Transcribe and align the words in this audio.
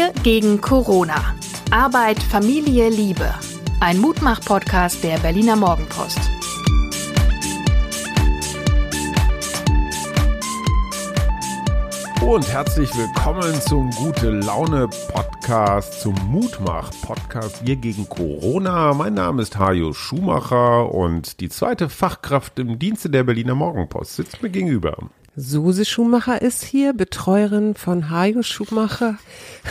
Wir 0.00 0.14
gegen 0.22 0.62
Corona. 0.62 1.34
Arbeit, 1.70 2.22
Familie, 2.22 2.88
Liebe. 2.88 3.34
Ein 3.80 3.98
Mutmach-Podcast 3.98 5.04
der 5.04 5.18
Berliner 5.18 5.56
Morgenpost. 5.56 6.18
Und 12.26 12.50
herzlich 12.50 12.90
willkommen 12.96 13.52
zum 13.60 13.90
Gute 13.90 14.30
Laune 14.30 14.88
Podcast, 15.12 16.00
zum 16.00 16.14
Mutmach 16.30 16.90
Podcast 17.02 17.66
Wir 17.66 17.76
gegen 17.76 18.08
Corona. 18.08 18.94
Mein 18.94 19.12
Name 19.12 19.42
ist 19.42 19.58
Hajo 19.58 19.92
Schumacher 19.92 20.94
und 20.94 21.40
die 21.40 21.50
zweite 21.50 21.90
Fachkraft 21.90 22.58
im 22.58 22.78
Dienste 22.78 23.10
der 23.10 23.24
Berliner 23.24 23.54
Morgenpost 23.54 24.16
sitzt 24.16 24.42
mir 24.42 24.48
gegenüber. 24.48 24.96
Suse 25.36 25.84
Schumacher 25.84 26.42
ist 26.42 26.64
hier, 26.64 26.92
Betreuerin 26.92 27.74
von 27.74 28.10
Hajo 28.10 28.42
Schumacher. 28.42 29.18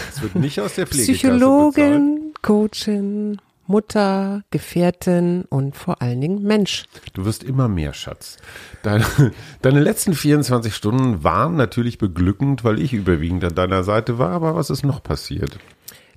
Es 0.09 0.21
wird 0.21 0.35
nicht 0.35 0.59
aus 0.61 0.75
der 0.75 0.87
Pflegekasse 0.87 1.17
Psychologin, 1.17 2.33
Coachin, 2.41 3.41
Mutter, 3.67 4.43
Gefährtin 4.51 5.43
und 5.49 5.75
vor 5.75 6.01
allen 6.01 6.21
Dingen 6.21 6.43
Mensch. 6.43 6.85
Du 7.13 7.25
wirst 7.25 7.43
immer 7.43 7.67
mehr, 7.67 7.93
Schatz. 7.93 8.37
Deine, 8.83 9.05
deine 9.61 9.79
letzten 9.81 10.13
24 10.13 10.73
Stunden 10.73 11.23
waren 11.23 11.55
natürlich 11.55 11.97
beglückend, 11.97 12.63
weil 12.63 12.81
ich 12.81 12.93
überwiegend 12.93 13.43
an 13.43 13.55
deiner 13.55 13.83
Seite 13.83 14.17
war, 14.17 14.31
aber 14.31 14.55
was 14.55 14.69
ist 14.69 14.83
noch 14.83 15.03
passiert? 15.03 15.59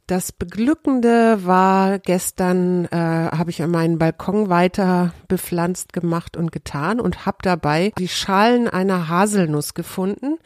Das 0.06 0.33
Beglückende 0.33 1.45
war 1.45 1.98
gestern, 2.01 2.87
äh, 2.87 2.97
habe 2.97 3.51
ich 3.51 3.62
an 3.62 3.70
meinen 3.70 3.98
Balkon 3.98 4.48
weiter 4.48 5.15
bepflanzt 5.28 5.92
gemacht 5.92 6.37
und 6.37 6.51
getan 6.51 7.01
und 7.01 7.25
habe 7.25 7.38
dabei 7.42 7.92
die 7.98 8.09
Schalen 8.09 8.69
einer 8.69 9.09
Haselnuss 9.09 9.75
gefunden 9.75 10.38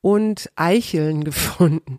und 0.00 0.50
Eicheln 0.56 1.24
gefunden. 1.24 1.98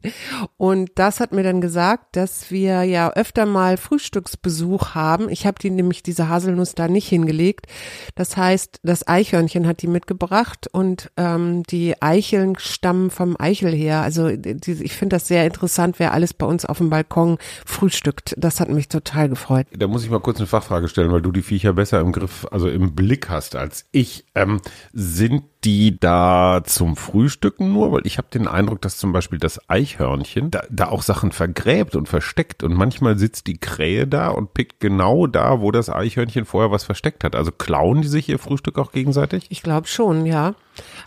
Und 0.58 0.92
das 0.96 1.20
hat 1.20 1.32
mir 1.32 1.44
dann 1.44 1.62
gesagt, 1.62 2.16
dass 2.16 2.52
wir 2.52 2.84
ja 2.84 3.12
öfter 3.14 3.46
mal 3.46 3.78
Frühstücksbesuch 3.78 4.96
haben. 4.96 5.30
Ich 5.30 5.46
habe 5.46 5.60
die 5.62 5.70
nämlich 5.70 6.04
diese 6.04 6.30
Haselnuss 6.30 6.76
da 6.76 6.88
nicht 6.88 7.08
hingelegt. 7.08 7.68
Das 8.16 8.38
heißt, 8.38 8.80
das 8.84 9.08
Eichhörnchen 9.08 9.68
hat 9.68 9.82
die 9.82 9.88
mitgebracht 9.88 10.68
und 10.72 11.12
ähm, 11.18 11.64
die 11.64 12.02
Eicheln 12.02 12.58
stammen 12.58 13.10
vom 13.10 13.36
Eichel 13.40 13.74
her. 13.74 14.02
Also 14.02 14.30
die, 14.36 14.72
ich 14.72 14.94
finde 14.94 15.16
das 15.16 15.28
sehr 15.28 15.46
interessant, 15.46 16.00
wer 16.00 16.14
alles 16.14 16.34
bei 16.34 16.46
uns 16.46 16.66
auf 16.66 16.78
dem 16.78 16.90
Balkon 16.90 17.38
frühstückt. 17.66 18.36
Das 18.38 18.60
hat 18.60 18.70
mich 18.70 18.88
total 18.88 19.30
gefreut. 19.30 19.68
Da 19.76 19.88
muss 19.88 20.04
ich 20.04 20.10
mal 20.10 20.20
kurz 20.20 20.38
eine 20.38 20.48
Fachfrage 20.48 20.88
stellen, 20.88 21.12
weil 21.12 21.22
du 21.22 21.32
die 21.32 21.42
Viecher 21.42 21.74
besser 21.74 22.00
im 22.00 22.12
Griff, 22.12 22.48
also 22.52 22.70
im 22.70 22.96
Blick 22.96 23.30
hast 23.30 23.56
als 23.56 23.86
ich. 23.92 24.26
Ähm, 24.36 24.62
sind 24.94 25.44
die 25.64 26.00
da 26.00 26.62
zum 26.66 26.96
Frühstücken 26.96 27.72
nur? 27.72 27.92
Weil 27.92 28.06
ich 28.06 28.18
habe 28.18 28.28
den 28.34 28.48
Eindruck, 28.48 28.82
dass 28.82 28.98
zum 28.98 29.12
Beispiel 29.12 29.40
das 29.40 29.70
Eichhörnchen 29.70 30.52
da, 30.52 30.64
da 30.70 30.88
auch 30.88 31.02
Sachen 31.02 31.32
vergräbt 31.32 31.96
und 31.96 32.10
versteckt 32.10 32.64
und 32.64 32.74
manchmal 32.74 33.18
sitzt 33.18 33.48
die 33.48 33.58
Krähe 33.58 34.08
da 34.08 34.30
und 34.30 34.54
pickt 34.54 34.80
genau 34.80 35.28
da, 35.28 35.62
wo 35.62 35.72
das 35.72 35.90
Eichhörnchen 35.90 36.46
vorher 36.46 36.72
was 36.72 36.84
versteckt 36.84 37.24
hat. 37.24 37.36
Also 37.36 37.52
klauen 37.52 38.02
die 38.02 38.08
sich 38.08 38.30
ihr 38.30 38.40
Frühstück 38.40 38.78
auch 38.80 38.92
gegenseitig? 38.92 39.46
Ich 39.50 39.64
glaube 39.64 39.88
schon, 39.88 40.26
ja. 40.26 40.56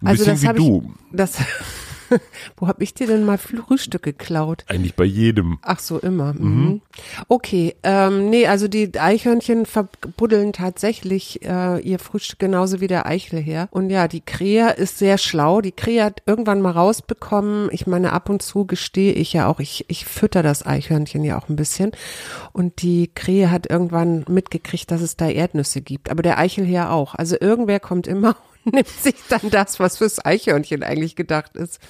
Ein 0.01 0.09
also 0.09 0.25
bisschen 0.25 0.47
das 0.47 0.57
wie 0.57 0.59
du. 0.59 0.93
ich 1.11 1.17
das 1.17 1.39
Wo 2.57 2.69
habe 2.69 2.83
ich 2.83 2.95
dir 2.95 3.07
denn 3.07 3.25
mal 3.25 3.39
Frühstück 3.39 4.03
geklaut? 4.03 4.65
Eigentlich 4.69 4.95
bei 4.95 5.05
jedem. 5.05 5.59
Ach 5.63 5.79
so, 5.79 5.99
immer. 5.99 6.35
Mhm. 6.35 6.83
Okay, 7.29 7.75
ähm, 7.83 8.31
nee, 8.31 8.47
also 8.47 8.69
die 8.69 8.99
Eichhörnchen 8.99 9.67
verbuddeln 9.67 10.53
tatsächlich 10.53 11.43
äh, 11.43 11.81
ihr 11.81 11.99
Frühstück 11.99 12.39
genauso 12.39 12.81
wie 12.81 12.87
der 12.87 13.07
Eichel 13.07 13.41
her. 13.41 13.69
Und 13.71 13.91
ja, 13.91 14.09
die 14.09 14.21
Krähe 14.21 14.73
ist 14.73 14.99
sehr 14.99 15.19
schlau. 15.19 15.61
Die 15.61 15.73
Krähe 15.73 16.05
hat 16.05 16.23
irgendwann 16.27 16.61
mal 16.61 16.73
rausbekommen, 16.73 17.69
ich 17.73 17.87
meine, 17.87 18.13
ab 18.13 18.29
und 18.29 18.43
zu 18.43 18.65
gestehe 18.67 19.13
ich 19.13 19.33
ja 19.33 19.49
auch, 19.49 19.61
ich, 19.61 19.85
ich 19.89 20.05
fütter 20.05 20.43
das 20.43 20.65
Eichhörnchen 20.67 21.25
ja 21.25 21.39
auch 21.39 21.49
ein 21.49 21.57
bisschen. 21.57 21.93
Und 22.53 22.83
die 22.83 23.11
Krähe 23.15 23.51
hat 23.51 23.71
irgendwann 23.71 24.25
mitgekriegt, 24.29 24.91
dass 24.91 25.01
es 25.01 25.17
da 25.17 25.29
Erdnüsse 25.29 25.81
gibt. 25.81 26.11
Aber 26.11 26.23
der 26.23 26.39
Eichelherr 26.39 26.93
auch. 26.93 27.15
Also 27.15 27.37
irgendwer 27.41 27.81
kommt 27.81 28.07
immer 28.07 28.37
nimmt 28.73 28.89
sich 28.89 29.17
dann 29.29 29.51
das, 29.51 29.81
was 29.81 29.99
fürs 29.99 30.25
Eichhörnchen 30.25 30.83
eigentlich 30.83 31.17
gedacht 31.17 31.57
ist. 31.57 31.81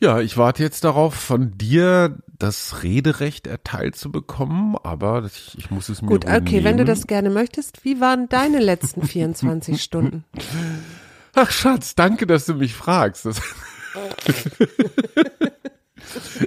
Ja, 0.00 0.20
ich 0.20 0.36
warte 0.36 0.62
jetzt 0.62 0.84
darauf, 0.84 1.14
von 1.14 1.58
dir 1.58 2.18
das 2.38 2.84
Rederecht 2.84 3.48
erteilt 3.48 3.96
zu 3.96 4.12
bekommen, 4.12 4.76
aber 4.84 5.24
ich, 5.24 5.58
ich 5.58 5.72
muss 5.72 5.88
es 5.88 6.02
mir 6.02 6.08
Gut, 6.08 6.24
wohl 6.24 6.36
okay, 6.36 6.62
wenn 6.62 6.76
du 6.76 6.84
das 6.84 7.08
gerne 7.08 7.30
möchtest, 7.30 7.84
wie 7.84 8.00
waren 8.00 8.28
deine 8.28 8.60
letzten 8.60 9.02
24 9.06 9.82
Stunden? 9.82 10.24
Ach 11.34 11.50
Schatz, 11.50 11.96
danke, 11.96 12.28
dass 12.28 12.46
du 12.46 12.54
mich 12.54 12.74
fragst. 12.74 13.26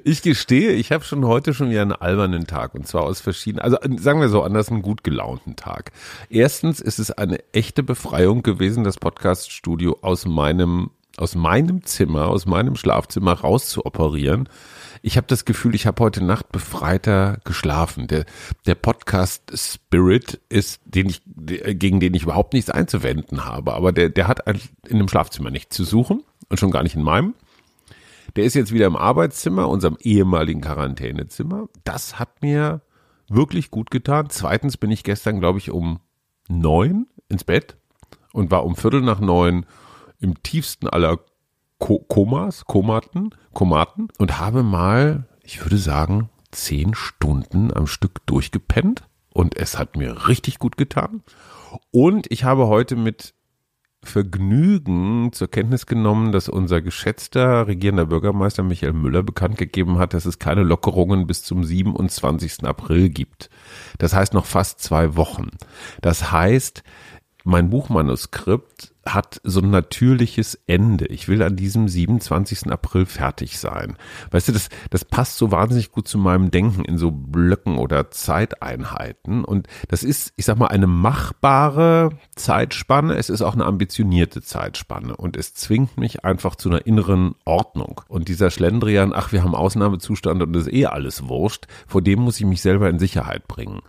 Ich 0.03 0.21
gestehe, 0.21 0.71
ich 0.71 0.91
habe 0.91 1.03
schon 1.03 1.25
heute 1.25 1.53
schon 1.53 1.69
wieder 1.69 1.81
einen 1.81 1.91
albernen 1.91 2.47
Tag 2.47 2.75
und 2.75 2.87
zwar 2.87 3.03
aus 3.03 3.19
verschiedenen, 3.19 3.63
also 3.63 3.77
sagen 3.97 4.21
wir 4.21 4.29
so 4.29 4.43
anders, 4.43 4.69
einen 4.69 4.81
gut 4.81 5.03
gelaunten 5.03 5.55
Tag. 5.55 5.91
Erstens 6.29 6.79
ist 6.79 6.99
es 6.99 7.11
eine 7.11 7.39
echte 7.53 7.83
Befreiung 7.83 8.43
gewesen, 8.43 8.83
das 8.83 8.97
Podcaststudio 8.97 9.97
aus 10.01 10.25
meinem 10.25 10.91
aus 11.17 11.35
meinem 11.35 11.83
Zimmer, 11.83 12.29
aus 12.29 12.45
meinem 12.45 12.75
Schlafzimmer 12.77 13.33
raus 13.33 13.67
zu 13.67 13.85
operieren. 13.85 14.47
Ich 15.01 15.17
habe 15.17 15.27
das 15.27 15.43
Gefühl, 15.43 15.75
ich 15.75 15.85
habe 15.85 16.01
heute 16.01 16.23
Nacht 16.23 16.51
befreiter 16.53 17.39
geschlafen. 17.43 18.07
Der, 18.07 18.25
der 18.65 18.75
Podcast 18.75 19.51
Spirit 19.53 20.39
ist, 20.47 20.81
den 20.85 21.09
ich, 21.09 21.21
gegen 21.25 21.99
den 21.99 22.13
ich 22.13 22.23
überhaupt 22.23 22.53
nichts 22.53 22.69
einzuwenden 22.69 23.45
habe, 23.45 23.73
aber 23.73 23.91
der, 23.91 24.09
der 24.09 24.29
hat 24.29 24.39
in 24.87 24.99
dem 24.99 25.09
Schlafzimmer 25.09 25.51
nichts 25.51 25.75
zu 25.75 25.83
suchen 25.83 26.23
und 26.49 26.59
schon 26.59 26.71
gar 26.71 26.83
nicht 26.83 26.95
in 26.95 27.03
meinem. 27.03 27.35
Der 28.35 28.45
ist 28.45 28.53
jetzt 28.53 28.71
wieder 28.71 28.87
im 28.87 28.95
Arbeitszimmer, 28.95 29.67
unserem 29.67 29.97
ehemaligen 29.99 30.61
Quarantänezimmer. 30.61 31.67
Das 31.83 32.19
hat 32.19 32.41
mir 32.41 32.81
wirklich 33.27 33.71
gut 33.71 33.91
getan. 33.91 34.27
Zweitens 34.29 34.77
bin 34.77 34.91
ich 34.91 35.03
gestern, 35.03 35.39
glaube 35.39 35.59
ich, 35.59 35.71
um 35.71 35.99
neun 36.47 37.07
ins 37.29 37.43
Bett 37.43 37.77
und 38.33 38.51
war 38.51 38.65
um 38.65 38.75
Viertel 38.75 39.01
nach 39.01 39.19
neun 39.19 39.65
im 40.19 40.41
tiefsten 40.43 40.87
aller 40.87 41.19
Ko 41.79 41.99
Komas, 41.99 42.65
Komaten, 42.65 43.31
Komaten 43.53 44.09
und 44.19 44.39
habe 44.39 44.61
mal, 44.61 45.27
ich 45.41 45.63
würde 45.63 45.77
sagen, 45.77 46.29
zehn 46.51 46.93
Stunden 46.93 47.73
am 47.75 47.87
Stück 47.87 48.25
durchgepennt 48.27 49.03
und 49.33 49.57
es 49.57 49.79
hat 49.79 49.95
mir 49.95 50.27
richtig 50.27 50.59
gut 50.59 50.77
getan. 50.77 51.23
Und 51.89 52.29
ich 52.29 52.43
habe 52.43 52.67
heute 52.67 52.95
mit 52.95 53.33
Vergnügen 54.03 55.31
zur 55.31 55.49
Kenntnis 55.49 55.85
genommen, 55.85 56.31
dass 56.31 56.49
unser 56.49 56.81
geschätzter 56.81 57.67
regierender 57.67 58.07
Bürgermeister 58.07 58.63
Michael 58.63 58.93
Müller 58.93 59.21
bekannt 59.21 59.57
gegeben 59.57 59.99
hat, 59.99 60.15
dass 60.15 60.25
es 60.25 60.39
keine 60.39 60.63
Lockerungen 60.63 61.27
bis 61.27 61.43
zum 61.43 61.63
27. 61.63 62.63
April 62.63 63.09
gibt. 63.09 63.51
Das 63.99 64.15
heißt 64.15 64.33
noch 64.33 64.45
fast 64.45 64.79
zwei 64.79 65.15
Wochen. 65.15 65.49
Das 66.01 66.31
heißt, 66.31 66.83
mein 67.43 67.69
Buchmanuskript 67.69 68.93
hat 69.05 69.41
so 69.43 69.61
ein 69.61 69.71
natürliches 69.71 70.59
Ende. 70.67 71.07
Ich 71.07 71.27
will 71.27 71.41
an 71.41 71.55
diesem 71.55 71.87
27. 71.87 72.71
April 72.71 73.07
fertig 73.07 73.57
sein. 73.57 73.97
Weißt 74.29 74.47
du, 74.47 74.51
das, 74.51 74.69
das 74.91 75.05
passt 75.05 75.37
so 75.37 75.51
wahnsinnig 75.51 75.91
gut 75.91 76.07
zu 76.07 76.19
meinem 76.19 76.51
Denken 76.51 76.85
in 76.85 76.99
so 76.99 77.09
Blöcken 77.09 77.77
oder 77.77 78.11
Zeiteinheiten. 78.11 79.43
Und 79.43 79.67
das 79.87 80.03
ist, 80.03 80.33
ich 80.35 80.45
sag 80.45 80.57
mal, 80.57 80.67
eine 80.67 80.85
machbare 80.85 82.11
Zeitspanne. 82.35 83.15
Es 83.15 83.29
ist 83.29 83.41
auch 83.41 83.55
eine 83.55 83.65
ambitionierte 83.65 84.41
Zeitspanne. 84.41 85.15
Und 85.15 85.35
es 85.35 85.55
zwingt 85.55 85.97
mich 85.97 86.23
einfach 86.23 86.55
zu 86.55 86.69
einer 86.69 86.85
inneren 86.85 87.33
Ordnung. 87.43 88.01
Und 88.07 88.27
dieser 88.27 88.51
Schlendrian, 88.51 89.13
ach, 89.15 89.31
wir 89.31 89.43
haben 89.43 89.55
Ausnahmezustand 89.55 90.43
und 90.43 90.55
es 90.55 90.67
ist 90.67 90.73
eh 90.73 90.85
alles 90.85 91.27
wurscht, 91.27 91.65
vor 91.87 92.03
dem 92.03 92.19
muss 92.19 92.39
ich 92.39 92.45
mich 92.45 92.61
selber 92.61 92.89
in 92.89 92.99
Sicherheit 92.99 93.47
bringen. 93.47 93.81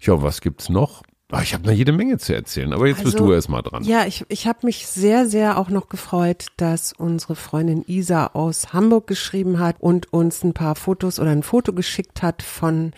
Ja, 0.00 0.22
was 0.22 0.40
gibt's 0.40 0.68
noch? 0.68 1.02
Ah, 1.30 1.40
Ich 1.42 1.54
habe 1.54 1.66
noch 1.66 1.72
jede 1.72 1.92
Menge 1.92 2.18
zu 2.18 2.34
erzählen, 2.34 2.72
aber 2.72 2.86
jetzt 2.86 3.02
bist 3.02 3.14
Also, 3.16 3.26
du 3.26 3.32
erst 3.32 3.48
mal 3.48 3.62
dran. 3.62 3.82
Ja, 3.84 4.04
ich, 4.06 4.24
ich 4.28 4.46
habe 4.46 4.60
mich 4.66 4.86
sehr, 4.86 5.26
sehr 5.26 5.58
auch 5.58 5.68
noch 5.70 5.88
gefreut, 5.88 6.46
dass 6.58 6.92
unsere 6.92 7.34
Freundin 7.34 7.82
Isa 7.86 8.26
aus 8.34 8.72
Hamburg 8.72 9.06
geschrieben 9.06 9.58
hat 9.58 9.76
und 9.80 10.12
uns 10.12 10.44
ein 10.44 10.52
paar 10.52 10.74
Fotos 10.74 11.18
oder 11.18 11.30
ein 11.30 11.42
Foto 11.42 11.72
geschickt 11.72 12.22
hat 12.22 12.42
von 12.42 12.92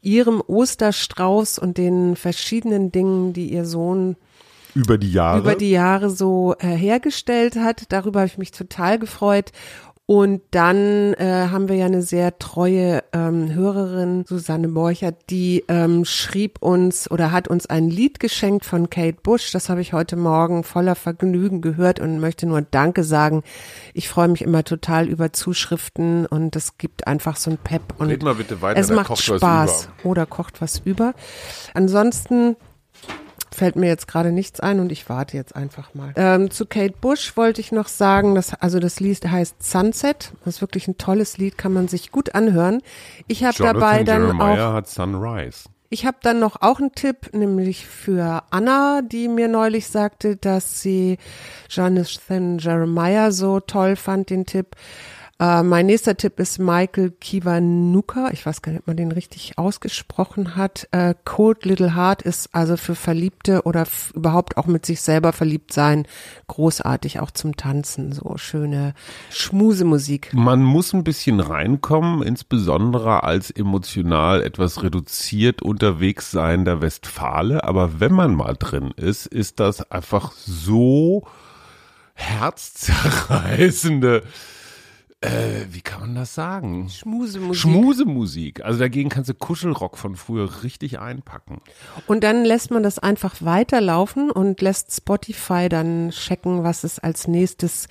ihrem 0.00 0.40
Osterstrauß 0.46 1.58
und 1.58 1.76
den 1.76 2.16
verschiedenen 2.16 2.92
Dingen, 2.92 3.32
die 3.32 3.52
ihr 3.52 3.64
Sohn 3.66 4.16
Über 4.74 4.96
die 4.96 5.12
Jahre. 5.12 5.40
über 5.40 5.54
die 5.54 5.70
Jahre 5.70 6.08
so 6.08 6.54
äh, 6.60 6.68
hergestellt 6.68 7.56
hat. 7.56 7.84
Darüber 7.90 8.20
habe 8.20 8.28
ich 8.28 8.38
mich 8.38 8.52
total 8.52 8.98
gefreut. 8.98 9.52
Und 10.12 10.42
dann 10.50 11.14
äh, 11.14 11.48
haben 11.50 11.70
wir 11.70 11.76
ja 11.76 11.86
eine 11.86 12.02
sehr 12.02 12.38
treue 12.38 13.02
ähm, 13.14 13.54
Hörerin, 13.54 14.26
Susanne 14.28 14.68
Borchert, 14.68 15.16
die 15.30 15.64
ähm, 15.68 16.04
schrieb 16.04 16.60
uns 16.60 17.10
oder 17.10 17.32
hat 17.32 17.48
uns 17.48 17.64
ein 17.64 17.88
Lied 17.88 18.20
geschenkt 18.20 18.66
von 18.66 18.90
Kate 18.90 19.16
Bush. 19.22 19.52
Das 19.52 19.70
habe 19.70 19.80
ich 19.80 19.94
heute 19.94 20.16
Morgen 20.16 20.64
voller 20.64 20.96
Vergnügen 20.96 21.62
gehört 21.62 21.98
und 21.98 22.20
möchte 22.20 22.44
nur 22.44 22.60
Danke 22.60 23.04
sagen. 23.04 23.42
Ich 23.94 24.10
freue 24.10 24.28
mich 24.28 24.42
immer 24.42 24.64
total 24.64 25.08
über 25.08 25.32
Zuschriften 25.32 26.26
und 26.26 26.56
es 26.56 26.76
gibt 26.76 27.06
einfach 27.06 27.36
so 27.36 27.50
ein 27.50 27.56
Pep 27.56 27.80
und 27.96 28.10
Red 28.10 28.22
mal 28.22 28.34
bitte 28.34 28.60
weiter, 28.60 28.78
es 28.78 28.90
macht 28.90 29.16
Spaß 29.16 29.88
oder 30.04 30.26
kocht 30.26 30.60
was 30.60 30.82
über. 30.84 31.14
Ansonsten 31.72 32.56
fällt 33.54 33.76
mir 33.76 33.86
jetzt 33.86 34.08
gerade 34.08 34.32
nichts 34.32 34.60
ein 34.60 34.80
und 34.80 34.92
ich 34.92 35.08
warte 35.08 35.36
jetzt 35.36 35.54
einfach 35.54 35.94
mal. 35.94 36.12
Ähm, 36.16 36.50
zu 36.50 36.66
Kate 36.66 36.94
Bush 37.00 37.36
wollte 37.36 37.60
ich 37.60 37.72
noch 37.72 37.88
sagen, 37.88 38.34
dass, 38.34 38.54
also 38.54 38.78
das 38.78 39.00
Lied 39.00 39.24
heißt 39.24 39.62
Sunset. 39.62 40.32
Das 40.44 40.56
ist 40.56 40.60
wirklich 40.60 40.88
ein 40.88 40.98
tolles 40.98 41.38
Lied, 41.38 41.58
kann 41.58 41.72
man 41.72 41.88
sich 41.88 42.10
gut 42.10 42.34
anhören. 42.34 42.82
Ich 43.28 43.44
habe 43.44 43.56
dabei 43.58 44.04
dann 44.04 44.22
Jeremiah 44.22 44.70
auch 44.70 44.74
hat 44.74 44.88
Sunrise. 44.88 45.68
ich 45.90 46.06
habe 46.06 46.16
dann 46.22 46.38
noch 46.40 46.62
auch 46.62 46.80
einen 46.80 46.92
Tipp, 46.92 47.30
nämlich 47.32 47.86
für 47.86 48.42
Anna, 48.50 49.02
die 49.02 49.28
mir 49.28 49.48
neulich 49.48 49.88
sagte, 49.88 50.36
dass 50.36 50.80
sie 50.80 51.18
Jonathan 51.68 52.58
Jeremiah 52.58 53.30
so 53.30 53.60
toll 53.60 53.96
fand, 53.96 54.30
den 54.30 54.46
Tipp. 54.46 54.76
Äh, 55.42 55.62
mein 55.64 55.86
nächster 55.86 56.16
Tipp 56.16 56.38
ist 56.38 56.60
Michael 56.60 57.10
Kiwanuka. 57.10 58.30
Ich 58.30 58.46
weiß 58.46 58.62
gar 58.62 58.70
nicht, 58.70 58.82
ob 58.82 58.86
man 58.86 58.96
den 58.96 59.10
richtig 59.10 59.58
ausgesprochen 59.58 60.54
hat. 60.54 60.86
Äh, 60.92 61.16
Cold 61.24 61.64
Little 61.64 61.96
Heart 61.96 62.22
ist 62.22 62.54
also 62.54 62.76
für 62.76 62.94
Verliebte 62.94 63.62
oder 63.62 63.84
überhaupt 64.14 64.56
auch 64.56 64.66
mit 64.66 64.86
sich 64.86 65.00
selber 65.00 65.32
verliebt 65.32 65.72
sein 65.72 66.06
großartig, 66.46 67.18
auch 67.18 67.32
zum 67.32 67.56
Tanzen. 67.56 68.12
So 68.12 68.36
schöne 68.36 68.94
Schmusemusik. 69.30 70.32
Man 70.32 70.62
muss 70.62 70.92
ein 70.92 71.02
bisschen 71.02 71.40
reinkommen, 71.40 72.22
insbesondere 72.22 73.24
als 73.24 73.50
emotional 73.50 74.44
etwas 74.44 74.84
reduziert 74.84 75.60
unterwegs 75.60 76.30
seiender 76.30 76.82
Westfale. 76.82 77.64
Aber 77.64 77.98
wenn 77.98 78.12
man 78.12 78.36
mal 78.36 78.54
drin 78.56 78.92
ist, 78.94 79.26
ist 79.26 79.58
das 79.58 79.90
einfach 79.90 80.30
so 80.30 81.26
herzzerreißende, 82.14 84.22
äh, 85.22 85.66
wie 85.70 85.80
kann 85.80 86.00
man 86.00 86.14
das 86.16 86.34
sagen? 86.34 86.88
Schmusemusik. 86.88 87.60
Schmusemusik. 87.60 88.64
Also 88.64 88.80
dagegen 88.80 89.08
kannst 89.08 89.30
du 89.30 89.34
Kuschelrock 89.34 89.96
von 89.96 90.16
früher 90.16 90.62
richtig 90.64 90.98
einpacken. 90.98 91.60
Und 92.06 92.24
dann 92.24 92.44
lässt 92.44 92.70
man 92.72 92.82
das 92.82 92.98
einfach 92.98 93.36
weiterlaufen 93.40 94.30
und 94.30 94.60
lässt 94.60 94.92
Spotify 94.92 95.68
dann 95.68 96.10
checken, 96.10 96.64
was 96.64 96.82
es 96.82 96.98
als 96.98 97.28
nächstes 97.28 97.86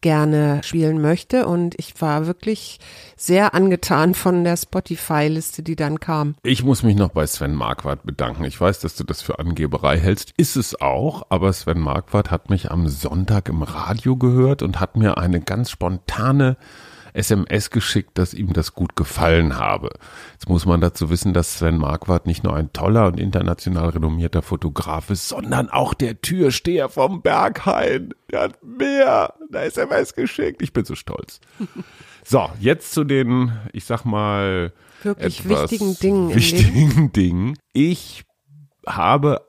gerne 0.00 0.60
spielen 0.62 1.00
möchte. 1.00 1.46
Und 1.46 1.74
ich 1.78 2.00
war 2.00 2.26
wirklich 2.26 2.78
sehr 3.16 3.54
angetan 3.54 4.14
von 4.14 4.44
der 4.44 4.56
Spotify-Liste, 4.56 5.62
die 5.62 5.76
dann 5.76 6.00
kam. 6.00 6.34
Ich 6.42 6.64
muss 6.64 6.82
mich 6.82 6.96
noch 6.96 7.10
bei 7.10 7.26
Sven 7.26 7.54
Marquardt 7.54 8.04
bedanken. 8.04 8.44
Ich 8.44 8.60
weiß, 8.60 8.80
dass 8.80 8.96
du 8.96 9.04
das 9.04 9.22
für 9.22 9.38
Angeberei 9.38 9.98
hältst. 9.98 10.32
Ist 10.36 10.56
es 10.56 10.80
auch, 10.80 11.26
aber 11.30 11.52
Sven 11.52 11.80
Marquardt 11.80 12.30
hat 12.30 12.50
mich 12.50 12.70
am 12.70 12.88
Sonntag 12.88 13.48
im 13.48 13.62
Radio 13.62 14.16
gehört 14.16 14.62
und 14.62 14.80
hat 14.80 14.96
mir 14.96 15.18
eine 15.18 15.40
ganz 15.40 15.70
spontane 15.70 16.56
SMS 17.16 17.70
geschickt, 17.70 18.18
dass 18.18 18.34
ihm 18.34 18.52
das 18.52 18.74
gut 18.74 18.96
gefallen 18.96 19.56
habe. 19.56 19.90
Jetzt 20.32 20.48
muss 20.48 20.66
man 20.66 20.80
dazu 20.80 21.10
wissen, 21.10 21.32
dass 21.32 21.58
Sven 21.58 21.78
Marquardt 21.78 22.26
nicht 22.26 22.44
nur 22.44 22.54
ein 22.54 22.72
toller 22.72 23.06
und 23.06 23.18
international 23.18 23.90
renommierter 23.90 24.42
Fotograf 24.42 25.10
ist, 25.10 25.28
sondern 25.28 25.70
auch 25.70 25.94
der 25.94 26.20
Türsteher 26.20 26.88
vom 26.88 27.22
Berghain. 27.22 28.14
Der 28.30 28.42
hat 28.42 28.62
mir 28.62 29.32
eine 29.48 29.64
SMS 29.64 30.14
geschickt. 30.14 30.62
Ich 30.62 30.72
bin 30.72 30.84
so 30.84 30.94
stolz. 30.94 31.40
So, 32.28 32.50
jetzt 32.58 32.92
zu 32.92 33.04
den, 33.04 33.52
ich 33.72 33.84
sag 33.84 34.04
mal, 34.04 34.72
Wirklich 35.04 35.44
etwas 35.44 35.70
wichtigen 35.70 35.96
Dingen 36.00 36.34
wichtigen 36.34 37.12
Dingen. 37.12 37.56
Ich 37.72 38.24
habe 38.84 39.46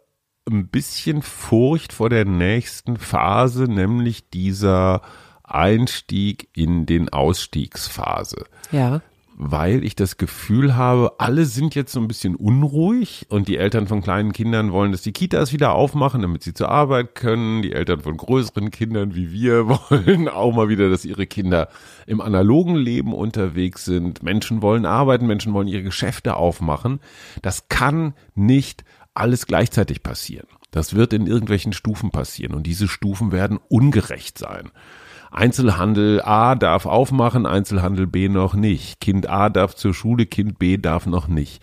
ein 0.47 0.67
bisschen 0.67 1.23
Furcht 1.23 1.91
vor 1.91 2.09
der 2.09 2.25
nächsten 2.25 2.97
Phase, 2.97 3.63
nämlich 3.63 4.29
dieser 4.29 5.01
Einstieg 5.47 6.49
in 6.53 6.85
den 6.85 7.09
Ausstiegsphase 7.09 8.45
Ja. 8.71 9.01
weil 9.39 9.83
ich 9.83 9.95
das 9.95 10.17
Gefühl 10.17 10.75
habe, 10.75 11.19
alle 11.19 11.45
sind 11.45 11.75
jetzt 11.75 11.91
so 11.91 11.99
ein 11.99 12.07
bisschen 12.07 12.35
unruhig 12.35 13.27
und 13.29 13.47
die 13.47 13.57
Eltern 13.57 13.85
von 13.88 14.01
kleinen 14.01 14.33
Kindern 14.33 14.71
wollen, 14.71 14.91
dass 14.91 15.03
die 15.03 15.11
Kitas 15.11 15.53
wieder 15.53 15.73
aufmachen, 15.73 16.23
damit 16.23 16.41
sie 16.41 16.55
zur 16.55 16.69
Arbeit 16.69 17.13
können. 17.13 17.61
Die 17.61 17.71
Eltern 17.71 18.01
von 18.01 18.17
größeren 18.17 18.71
Kindern 18.71 19.13
wie 19.13 19.31
wir 19.31 19.67
wollen 19.89 20.27
auch 20.27 20.53
mal 20.55 20.69
wieder, 20.69 20.89
dass 20.89 21.05
ihre 21.05 21.27
Kinder 21.27 21.69
im 22.07 22.19
analogen 22.19 22.75
Leben 22.75 23.13
unterwegs 23.13 23.85
sind. 23.85 24.23
Menschen 24.23 24.63
wollen 24.63 24.88
arbeiten, 24.88 25.27
Menschen 25.27 25.53
wollen 25.53 25.67
ihre 25.67 25.83
Geschäfte 25.83 26.35
aufmachen. 26.35 27.00
Das 27.43 27.69
kann 27.69 28.15
nicht 28.33 28.83
alles 29.13 29.45
gleichzeitig 29.45 30.01
passieren. 30.01 30.47
Das 30.71 30.95
wird 30.95 31.13
in 31.13 31.27
irgendwelchen 31.27 31.73
Stufen 31.73 32.09
passieren 32.11 32.55
und 32.55 32.63
diese 32.65 32.88
Stufen 32.88 33.31
werden 33.31 33.59
ungerecht 33.69 34.38
sein. 34.39 34.71
Einzelhandel 35.31 36.21
A 36.21 36.56
darf 36.56 36.85
aufmachen, 36.85 37.45
Einzelhandel 37.45 38.07
B 38.07 38.29
noch 38.29 38.53
nicht. 38.53 39.00
Kind 39.00 39.29
A 39.29 39.50
darf 39.50 39.75
zur 39.75 39.94
Schule, 39.94 40.25
Kind 40.25 40.59
B 40.59 40.77
darf 40.77 41.06
noch 41.06 41.27
nicht. 41.27 41.62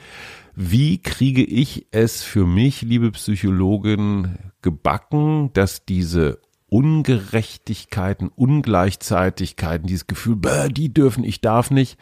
Wie 0.54 0.98
kriege 1.02 1.42
ich 1.42 1.86
es 1.90 2.22
für 2.22 2.46
mich, 2.46 2.82
liebe 2.82 3.10
Psychologin, 3.10 4.38
gebacken, 4.62 5.52
dass 5.52 5.84
diese 5.84 6.40
Ungerechtigkeiten, 6.68 8.28
Ungleichzeitigkeiten, 8.28 9.86
dieses 9.86 10.06
Gefühl, 10.06 10.36
bäh, 10.36 10.68
die 10.68 10.92
dürfen, 10.92 11.24
ich 11.24 11.40
darf 11.40 11.70
nicht, 11.70 11.98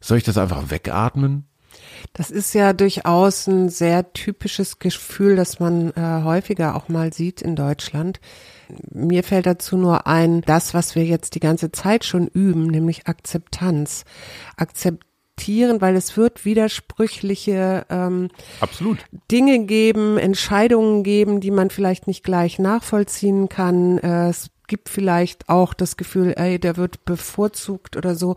soll 0.00 0.18
ich 0.18 0.24
das 0.24 0.38
einfach 0.38 0.70
wegatmen? 0.70 1.46
Das 2.12 2.30
ist 2.30 2.54
ja 2.54 2.72
durchaus 2.72 3.46
ein 3.46 3.68
sehr 3.68 4.12
typisches 4.12 4.78
Gefühl, 4.78 5.36
das 5.36 5.60
man 5.60 5.90
äh, 5.92 6.22
häufiger 6.22 6.76
auch 6.76 6.88
mal 6.88 7.12
sieht 7.12 7.42
in 7.42 7.56
Deutschland. 7.56 8.20
Mir 8.90 9.22
fällt 9.22 9.46
dazu 9.46 9.76
nur 9.76 10.06
ein, 10.06 10.42
das, 10.42 10.74
was 10.74 10.94
wir 10.94 11.04
jetzt 11.04 11.34
die 11.34 11.40
ganze 11.40 11.72
Zeit 11.72 12.04
schon 12.04 12.26
üben, 12.28 12.66
nämlich 12.66 13.06
Akzeptanz. 13.06 14.04
Akzeptieren, 14.56 15.80
weil 15.80 15.96
es 15.96 16.16
wird 16.16 16.44
widersprüchliche 16.44 17.86
ähm, 17.90 18.28
Absolut. 18.60 18.98
Dinge 19.30 19.66
geben, 19.66 20.18
Entscheidungen 20.18 21.02
geben, 21.02 21.40
die 21.40 21.50
man 21.50 21.70
vielleicht 21.70 22.06
nicht 22.06 22.24
gleich 22.24 22.58
nachvollziehen 22.58 23.48
kann. 23.48 23.98
Äh, 23.98 24.28
Es 24.30 24.50
gibt 24.66 24.88
vielleicht 24.88 25.48
auch 25.48 25.74
das 25.74 25.96
Gefühl, 25.96 26.34
ey, 26.36 26.58
der 26.58 26.76
wird 26.76 27.04
bevorzugt 27.04 27.96
oder 27.96 28.14
so. 28.14 28.36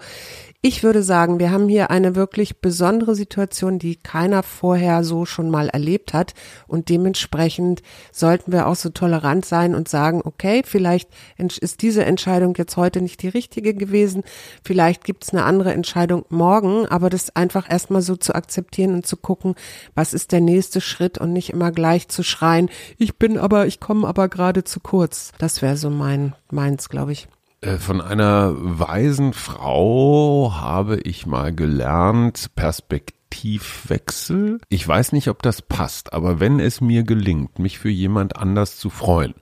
Ich 0.61 0.83
würde 0.83 1.03
sagen, 1.03 1.39
wir 1.39 1.51
haben 1.51 1.69
hier 1.69 1.89
eine 1.89 2.15
wirklich 2.15 2.59
besondere 2.59 3.15
Situation, 3.15 3.79
die 3.79 3.95
keiner 3.95 4.43
vorher 4.43 5.05
so 5.05 5.25
schon 5.25 5.49
mal 5.49 5.69
erlebt 5.69 6.13
hat. 6.13 6.33
Und 6.67 6.89
dementsprechend 6.89 7.81
sollten 8.11 8.51
wir 8.51 8.67
auch 8.67 8.75
so 8.75 8.89
tolerant 8.89 9.45
sein 9.45 9.73
und 9.73 9.87
sagen, 9.87 10.21
okay, 10.23 10.63
vielleicht 10.65 11.09
ist 11.37 11.81
diese 11.81 12.03
Entscheidung 12.03 12.55
jetzt 12.57 12.75
heute 12.75 13.01
nicht 13.01 13.21
die 13.21 13.29
richtige 13.29 13.73
gewesen. 13.73 14.23
Vielleicht 14.63 15.05
gibt 15.05 15.23
es 15.23 15.29
eine 15.29 15.45
andere 15.45 15.73
Entscheidung 15.73 16.25
morgen, 16.27 16.85
aber 16.87 17.09
das 17.09 17.33
einfach 17.35 17.69
erstmal 17.69 18.01
so 18.01 18.17
zu 18.17 18.35
akzeptieren 18.35 18.95
und 18.95 19.07
zu 19.07 19.15
gucken, 19.15 19.55
was 19.95 20.13
ist 20.13 20.33
der 20.33 20.41
nächste 20.41 20.81
Schritt 20.81 21.17
und 21.19 21.31
nicht 21.31 21.51
immer 21.51 21.71
gleich 21.71 22.09
zu 22.09 22.21
schreien, 22.21 22.69
ich 22.97 23.17
bin 23.17 23.37
aber, 23.37 23.65
ich 23.65 23.79
komme 23.79 24.07
aber 24.07 24.27
gerade 24.27 24.65
zu 24.65 24.81
kurz. 24.81 25.31
Das 25.37 25.61
wäre 25.61 25.77
so 25.77 25.89
mein, 25.89 26.18
meins, 26.51 26.89
glaube 26.89 27.11
ich. 27.11 27.27
Äh, 27.61 27.77
Von 27.77 28.01
einer 28.01 28.53
weisen 28.55 29.33
Frau 29.33 30.53
habe 30.55 30.99
ich 31.01 31.25
mal 31.25 31.53
gelernt, 31.53 32.51
Perspektivwechsel. 32.55 34.61
Ich 34.69 34.87
weiß 34.87 35.11
nicht, 35.11 35.27
ob 35.27 35.41
das 35.41 35.61
passt, 35.61 36.13
aber 36.13 36.39
wenn 36.39 36.59
es 36.59 36.81
mir 36.81 37.03
gelingt, 37.03 37.59
mich 37.59 37.79
für 37.79 37.89
jemand 37.89 38.37
anders 38.37 38.77
zu 38.77 38.89
freuen, 38.89 39.33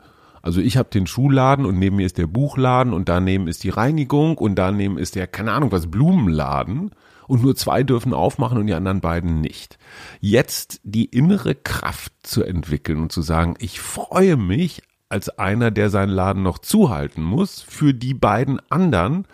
also 0.41 0.61
ich 0.61 0.77
habe 0.77 0.89
den 0.89 1.07
Schuhladen 1.07 1.65
und 1.65 1.77
neben 1.77 1.97
mir 1.97 2.05
ist 2.05 2.17
der 2.17 2.27
Buchladen 2.27 2.93
und 2.93 3.09
daneben 3.09 3.49
ist 3.49 3.65
die 3.65 3.69
Reinigung 3.69 4.37
und 4.37 4.55
daneben 4.55 4.97
ist 4.97 5.15
der, 5.15 5.27
keine 5.27 5.51
Ahnung 5.51 5.73
was, 5.73 5.91
Blumenladen 5.91 6.91
und 7.27 7.43
nur 7.43 7.57
zwei 7.57 7.83
dürfen 7.83 8.13
aufmachen 8.13 8.57
und 8.57 8.67
die 8.67 8.73
anderen 8.73 9.01
beiden 9.01 9.41
nicht. 9.41 9.77
Jetzt 10.21 10.79
die 10.83 11.05
innere 11.05 11.53
Kraft 11.53 12.13
zu 12.23 12.43
entwickeln 12.43 13.01
und 13.01 13.11
zu 13.11 13.21
sagen, 13.21 13.55
ich 13.59 13.81
freue 13.81 14.37
mich 14.37 14.81
als 15.09 15.29
einer, 15.29 15.71
der 15.71 15.89
seinen 15.89 16.09
Laden 16.09 16.43
noch 16.43 16.59
zuhalten 16.59 17.23
muss, 17.23 17.61
für 17.61 17.93
die 17.93 18.13
beiden 18.13 18.59
anderen, 18.69 19.25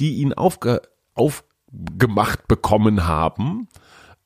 die 0.00 0.16
ihn 0.16 0.32
aufge, 0.32 0.82
aufgemacht 1.14 2.46
bekommen 2.48 3.06
haben, 3.06 3.68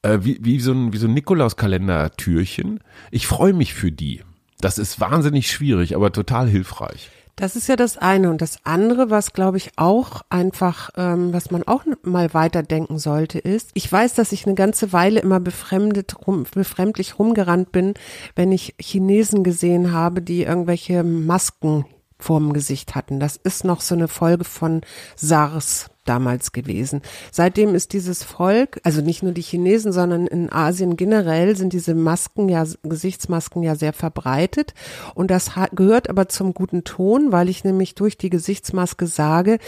äh, 0.03 0.19
wie, 0.23 0.39
wie 0.43 0.61
so 0.61 0.73
ein, 0.73 0.93
wie 0.93 0.99
so 0.99 1.07
ein 1.07 1.15
Nikolauskalender-Türchen. 1.15 2.81
Ich 3.11 3.27
freue 3.27 3.53
mich 3.53 3.75
für 3.75 3.93
die. 3.93 4.23
Das 4.61 4.79
ist 4.79 5.01
wahnsinnig 5.01 5.51
schwierig, 5.51 5.97
aber 5.97 6.13
total 6.13 6.49
hilfreich. 6.49 7.11
Das 7.37 7.57
ist 7.57 7.69
ja 7.69 7.77
das 7.77 7.97
eine. 7.97 8.31
Und 8.31 8.43
das 8.43 8.59
andere, 8.65 9.11
was 9.11 9.33
glaube 9.33 9.57
ich 9.57 9.71
auch 9.77 10.23
einfach, 10.29 10.91
ähm, 10.97 11.33
was 11.33 11.51
man 11.51 11.63
auch 11.63 11.85
mal 12.03 12.35
weiterdenken 12.35 12.99
sollte, 12.99 13.39
ist, 13.39 13.71
ich 13.75 13.91
weiß, 13.91 14.15
dass 14.15 14.33
ich 14.33 14.47
eine 14.47 14.55
ganze 14.55 14.93
Weile 14.93 15.21
immer 15.21 15.41
befremdet, 15.41 16.27
rum, 16.27 16.45
befremdlich 16.55 17.19
rumgerannt 17.19 17.73
bin, 17.73 17.95
wenn 18.37 18.53
ich 18.53 18.75
Chinesen 18.79 19.45
gesehen 19.45 19.93
habe, 19.93 20.21
die 20.23 20.43
irgendwelche 20.43 21.03
Masken 21.05 21.87
vorm 22.23 22.53
Gesicht 22.53 22.95
hatten. 22.95 23.21
Das 23.21 23.37
ist 23.37 23.65
noch 23.65 23.81
so 23.81 23.95
eine 23.95 24.09
Folge 24.09 24.45
von 24.45 24.81
SARS 25.17 25.91
damals 26.05 26.53
gewesen. 26.53 27.01
Seitdem 27.31 27.75
ist 27.75 27.93
dieses 27.93 28.25
Volk, 28.25 28.81
also 28.83 29.01
nicht 29.01 29.23
nur 29.23 29.33
die 29.33 29.43
Chinesen, 29.43 29.93
sondern 29.93 30.27
in 30.27 30.51
Asien 30.53 30.97
generell 30.97 31.57
sind 31.57 31.73
diese 31.73 31.95
Masken 31.95 32.49
ja, 32.49 32.65
Gesichtsmasken 32.83 33.63
ja 33.63 33.77
sehr 33.77 33.93
verbreitet. 33.93 34.75
Und 35.15 35.31
das 35.31 35.53
gehört 35.75 36.11
aber 36.11 36.29
zum 36.29 36.55
guten 36.55 36.85
Ton, 36.85 37.31
weil 37.31 37.49
ich 37.49 37.63
nämlich 37.63 37.95
durch 37.95 38.19
die 38.19 38.31
Gesichtsmaske 38.31 39.07
sage, 39.07 39.59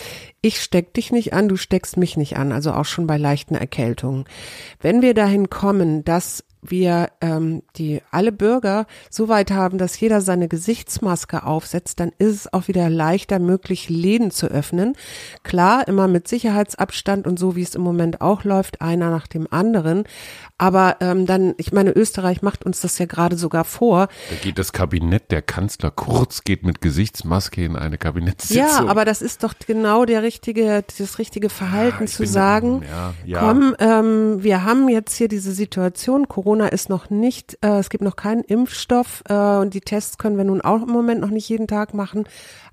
ich 0.41 0.61
steck 0.61 0.93
dich 0.95 1.13
nicht 1.13 1.33
an, 1.35 1.49
du 1.49 1.57
steckst 1.57 1.97
mich 1.97 2.17
nicht 2.17 2.37
an, 2.37 2.53
also 2.53 2.73
auch 2.73 2.85
schon 2.85 3.07
bei 3.07 3.17
leichten 3.17 3.55
Erkältungen. 3.55 4.25
Wenn 4.81 5.03
wir 5.03 5.15
dahin 5.15 5.51
kommen, 5.51 6.05
dass 6.05 6.45
wir 6.66 7.11
ähm, 7.21 7.62
die 7.76 8.00
alle 8.11 8.33
Bürger 8.33 8.87
so 9.11 9.28
weit 9.28 9.50
haben, 9.50 9.78
dass 9.78 9.99
jeder 10.00 10.21
seine 10.21 10.49
Gesichtsmaske 10.49 11.44
aufsetzt, 11.44 12.00
dann 12.00 12.12
ist 12.18 12.35
es 12.35 12.52
auch 12.52 12.68
wieder 12.68 12.88
leichter 12.90 13.38
möglich, 13.38 13.88
Läden 13.88 14.30
zu 14.30 14.47
öffnen. 14.47 14.97
Klar, 15.42 15.87
immer 15.88 16.09
mit 16.09 16.28
Sicherheitsabstand 16.28 17.26
und 17.26 17.38
so, 17.38 17.56
wie 17.56 17.62
es 17.62 17.75
im 17.75 17.83
Moment 17.83 18.21
auch 18.21 18.44
läuft, 18.44 18.80
einer 18.80 19.11
nach 19.11 19.26
dem 19.26 19.47
anderen. 19.50 20.04
Aber 20.56 20.97
ähm, 21.00 21.26
dann, 21.26 21.54
ich 21.59 21.73
meine, 21.73 21.90
Österreich 21.90 22.40
macht 22.42 22.64
uns 22.64 22.80
das 22.80 22.99
ja 22.99 23.06
gerade 23.06 23.37
sogar 23.37 23.64
vor. 23.64 24.09
Da 24.30 24.37
geht 24.42 24.59
das 24.59 24.73
Kabinett, 24.73 25.30
der 25.30 25.42
Kanzler 25.42 25.90
Kurz 25.90 26.44
geht 26.44 26.64
mit 26.64 26.80
Gesichtsmaske 26.80 27.64
in 27.64 27.76
eine 27.76 27.99
Kabinettssitzung. 27.99 28.56
Ja, 28.64 28.87
aber 28.87 29.04
das 29.04 29.21
ist 29.21 29.42
doch 29.42 29.54
genau 29.66 30.04
der 30.04 30.23
richtige, 30.23 30.85
das 30.99 31.18
richtige 31.18 31.49
Verhalten 31.49 32.04
ich 32.04 32.12
zu 32.12 32.26
sagen, 32.26 32.83
ja, 32.88 33.14
ja. 33.25 33.40
komm, 33.40 33.75
ähm, 33.80 34.42
wir 34.42 34.64
haben 34.64 34.88
jetzt 34.88 35.16
hier 35.16 35.28
diese 35.28 35.52
Situation, 35.52 36.28
Corona 36.28 36.54
ist 36.63 36.89
noch 36.89 37.11
nicht, 37.11 37.59
äh, 37.63 37.79
es 37.79 37.91
gibt 37.91 38.05
noch 38.05 38.17
keinen 38.17 38.43
Impfstoff 38.43 39.23
äh, 39.29 39.35
und 39.35 39.75
die 39.75 39.81
Tests 39.81 40.19
können 40.19 40.37
wir 40.37 40.45
nun 40.45 40.61
auch 40.61 40.83
im 40.83 40.91
Moment 40.91 41.21
noch 41.21 41.31
nicht 41.31 41.49
jeden 41.49 41.67
Tag 41.67 41.95
machen. 41.95 42.25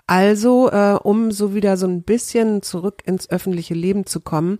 Also, 0.07 0.69
äh, 0.71 0.97
um 1.01 1.31
so 1.31 1.53
wieder 1.53 1.77
so 1.77 1.87
ein 1.87 2.03
bisschen 2.03 2.61
zurück 2.61 3.01
ins 3.05 3.29
öffentliche 3.29 3.73
Leben 3.73 4.05
zu 4.05 4.19
kommen 4.19 4.59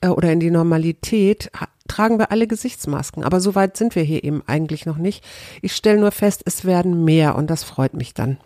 äh, 0.00 0.08
oder 0.08 0.32
in 0.32 0.40
die 0.40 0.50
Normalität, 0.50 1.50
tragen 1.88 2.18
wir 2.18 2.30
alle 2.30 2.46
Gesichtsmasken. 2.46 3.24
Aber 3.24 3.40
so 3.40 3.54
weit 3.54 3.76
sind 3.76 3.94
wir 3.94 4.02
hier 4.02 4.24
eben 4.24 4.42
eigentlich 4.46 4.86
noch 4.86 4.96
nicht. 4.96 5.24
Ich 5.62 5.74
stelle 5.74 6.00
nur 6.00 6.12
fest, 6.12 6.42
es 6.44 6.64
werden 6.64 7.04
mehr 7.04 7.36
und 7.36 7.50
das 7.50 7.64
freut 7.64 7.94
mich 7.94 8.14
dann. 8.14 8.38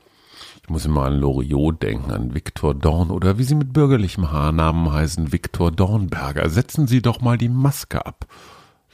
Ich 0.62 0.70
muss 0.70 0.86
immer 0.86 1.04
an 1.04 1.20
Loriot 1.20 1.82
denken, 1.82 2.10
an 2.10 2.34
Viktor 2.34 2.74
Dorn 2.74 3.10
oder 3.10 3.36
wie 3.36 3.44
Sie 3.44 3.54
mit 3.54 3.74
bürgerlichem 3.74 4.32
Haarnamen 4.32 4.90
heißen, 4.90 5.30
Viktor 5.30 5.70
Dornberger. 5.70 6.48
Setzen 6.48 6.86
Sie 6.86 7.02
doch 7.02 7.20
mal 7.20 7.36
die 7.36 7.50
Maske 7.50 8.06
ab. 8.06 8.26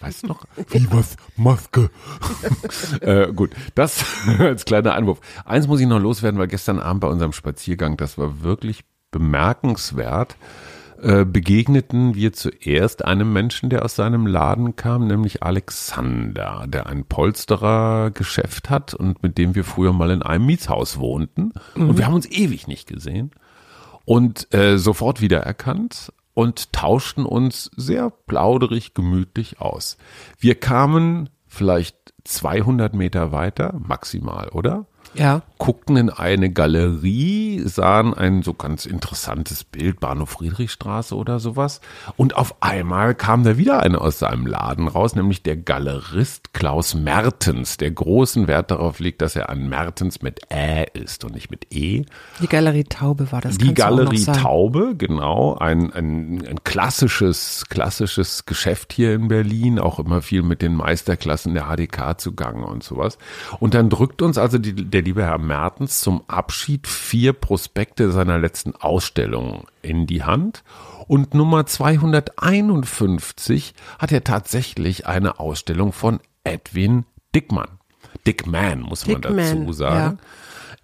Weißt 0.00 0.22
du 0.22 0.28
noch? 0.28 0.44
Wie 0.70 0.90
was? 0.90 1.16
Maske. 1.36 1.90
äh, 3.00 3.32
gut, 3.32 3.50
das 3.74 4.04
als 4.38 4.64
kleiner 4.64 4.94
Einwurf. 4.94 5.20
Eins 5.44 5.66
muss 5.68 5.80
ich 5.80 5.86
noch 5.86 6.00
loswerden, 6.00 6.40
weil 6.40 6.48
gestern 6.48 6.78
Abend 6.78 7.02
bei 7.02 7.08
unserem 7.08 7.32
Spaziergang, 7.32 7.96
das 7.96 8.16
war 8.16 8.42
wirklich 8.42 8.84
bemerkenswert, 9.10 10.36
äh, 11.02 11.24
begegneten 11.24 12.14
wir 12.14 12.32
zuerst 12.32 13.04
einem 13.04 13.32
Menschen, 13.32 13.70
der 13.70 13.84
aus 13.84 13.96
seinem 13.96 14.26
Laden 14.26 14.76
kam, 14.76 15.06
nämlich 15.06 15.42
Alexander, 15.42 16.64
der 16.66 16.86
ein 16.86 17.04
Polsterer 17.04 18.10
Geschäft 18.10 18.70
hat 18.70 18.94
und 18.94 19.22
mit 19.22 19.38
dem 19.38 19.54
wir 19.54 19.64
früher 19.64 19.92
mal 19.92 20.10
in 20.10 20.22
einem 20.22 20.46
Mietshaus 20.46 20.98
wohnten. 20.98 21.52
Und 21.74 21.98
wir 21.98 22.06
haben 22.06 22.14
uns 22.14 22.30
ewig 22.30 22.68
nicht 22.68 22.86
gesehen 22.86 23.32
und 24.04 24.52
äh, 24.54 24.78
sofort 24.78 25.20
wiedererkannt 25.20 26.12
und 26.40 26.72
tauschten 26.72 27.26
uns 27.26 27.70
sehr 27.76 28.08
plauderig, 28.08 28.94
gemütlich 28.94 29.60
aus. 29.60 29.98
Wir 30.38 30.54
kamen 30.54 31.28
vielleicht 31.46 32.14
200 32.24 32.94
Meter 32.94 33.30
weiter, 33.30 33.78
maximal, 33.78 34.48
oder? 34.48 34.86
Ja. 35.14 35.42
guckten 35.58 35.96
in 35.96 36.08
eine 36.08 36.50
Galerie, 36.50 37.62
sahen 37.66 38.14
ein 38.14 38.42
so 38.42 38.54
ganz 38.54 38.86
interessantes 38.86 39.64
Bild, 39.64 40.00
Bahnhof 40.00 40.30
Friedrichstraße 40.30 41.14
oder 41.14 41.38
sowas. 41.38 41.80
Und 42.16 42.36
auf 42.36 42.62
einmal 42.62 43.14
kam 43.14 43.44
da 43.44 43.58
wieder 43.58 43.82
einer 43.82 44.00
aus 44.00 44.20
seinem 44.20 44.46
Laden 44.46 44.88
raus, 44.88 45.14
nämlich 45.14 45.42
der 45.42 45.56
Galerist 45.56 46.54
Klaus 46.54 46.94
Mertens, 46.94 47.76
der 47.76 47.90
großen 47.90 48.48
Wert 48.48 48.70
darauf 48.70 49.00
legt, 49.00 49.20
dass 49.20 49.36
er 49.36 49.50
ein 49.50 49.68
Mertens 49.68 50.22
mit 50.22 50.40
Ä 50.50 50.86
ist 50.94 51.24
und 51.24 51.34
nicht 51.34 51.50
mit 51.50 51.66
E. 51.70 52.04
Die 52.40 52.46
Galerie 52.46 52.84
Taube 52.84 53.30
war 53.32 53.40
das. 53.40 53.58
Die 53.58 53.74
Galerie. 53.74 54.24
Taube, 54.24 54.94
genau, 54.96 55.56
ein, 55.56 55.92
ein, 55.92 56.46
ein 56.46 56.64
klassisches, 56.64 57.66
klassisches 57.68 58.46
Geschäft 58.46 58.92
hier 58.92 59.14
in 59.14 59.28
Berlin, 59.28 59.78
auch 59.78 59.98
immer 59.98 60.22
viel 60.22 60.42
mit 60.42 60.62
den 60.62 60.74
Meisterklassen 60.74 61.54
der 61.54 61.64
HDK 61.64 62.18
zugange 62.18 62.66
und 62.66 62.82
sowas. 62.82 63.18
Und 63.58 63.74
dann 63.74 63.90
drückt 63.90 64.22
uns 64.22 64.38
also 64.38 64.58
die, 64.58 64.72
der 64.72 64.99
liebe 65.02 65.24
Herr 65.24 65.38
Mertens 65.38 66.00
zum 66.00 66.22
Abschied 66.28 66.86
vier 66.86 67.32
Prospekte 67.32 68.12
seiner 68.12 68.38
letzten 68.38 68.74
Ausstellung 68.74 69.66
in 69.82 70.06
die 70.06 70.22
Hand. 70.24 70.62
Und 71.06 71.34
Nummer 71.34 71.66
251 71.66 73.74
hat 73.98 74.12
er 74.12 74.24
tatsächlich 74.24 75.06
eine 75.06 75.40
Ausstellung 75.40 75.92
von 75.92 76.20
Edwin 76.44 77.04
Dickmann. 77.34 77.68
Dickman, 78.26 78.80
muss 78.80 79.06
man 79.06 79.22
Dickman, 79.22 79.60
dazu 79.60 79.72
sagen. 79.72 80.18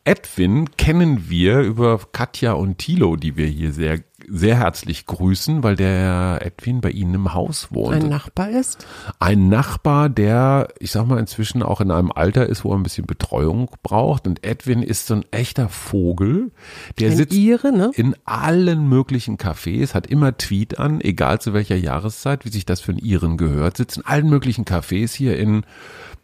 Edwin 0.06 0.76
kennen 0.76 1.28
wir 1.28 1.62
über 1.62 1.98
Katja 2.12 2.52
und 2.52 2.78
Thilo, 2.78 3.16
die 3.16 3.36
wir 3.36 3.48
hier 3.48 3.72
sehr, 3.72 3.98
sehr 4.28 4.56
herzlich 4.56 5.04
grüßen, 5.04 5.64
weil 5.64 5.74
der 5.74 6.38
Edwin 6.42 6.80
bei 6.80 6.90
ihnen 6.90 7.14
im 7.14 7.34
Haus 7.34 7.72
wohnt. 7.72 8.04
Ein 8.04 8.08
Nachbar 8.08 8.50
ist. 8.50 8.86
Ein 9.18 9.48
Nachbar, 9.48 10.08
der, 10.08 10.68
ich 10.78 10.92
sag 10.92 11.08
mal, 11.08 11.18
inzwischen 11.18 11.60
auch 11.60 11.80
in 11.80 11.90
einem 11.90 12.12
Alter 12.12 12.46
ist, 12.46 12.64
wo 12.64 12.70
er 12.70 12.78
ein 12.78 12.84
bisschen 12.84 13.04
Betreuung 13.04 13.68
braucht. 13.82 14.28
Und 14.28 14.44
Edwin 14.44 14.84
ist 14.84 15.08
so 15.08 15.14
ein 15.14 15.24
echter 15.32 15.68
Vogel. 15.68 16.52
Der 17.00 17.10
Ein 17.10 17.16
sitzt 17.16 17.34
Ire, 17.34 17.72
ne? 17.72 17.90
in 17.96 18.14
allen 18.24 18.88
möglichen 18.88 19.38
Cafés, 19.38 19.92
hat 19.92 20.06
immer 20.06 20.38
Tweet 20.38 20.78
an, 20.78 21.00
egal 21.00 21.40
zu 21.40 21.52
welcher 21.52 21.76
Jahreszeit, 21.76 22.44
wie 22.44 22.50
sich 22.50 22.64
das 22.64 22.80
für 22.80 22.92
einen 22.92 23.00
Iren 23.00 23.36
gehört, 23.36 23.76
sitzt 23.76 23.96
in 23.96 24.06
allen 24.06 24.30
möglichen 24.30 24.64
Cafés 24.64 25.16
hier 25.16 25.36
in, 25.36 25.64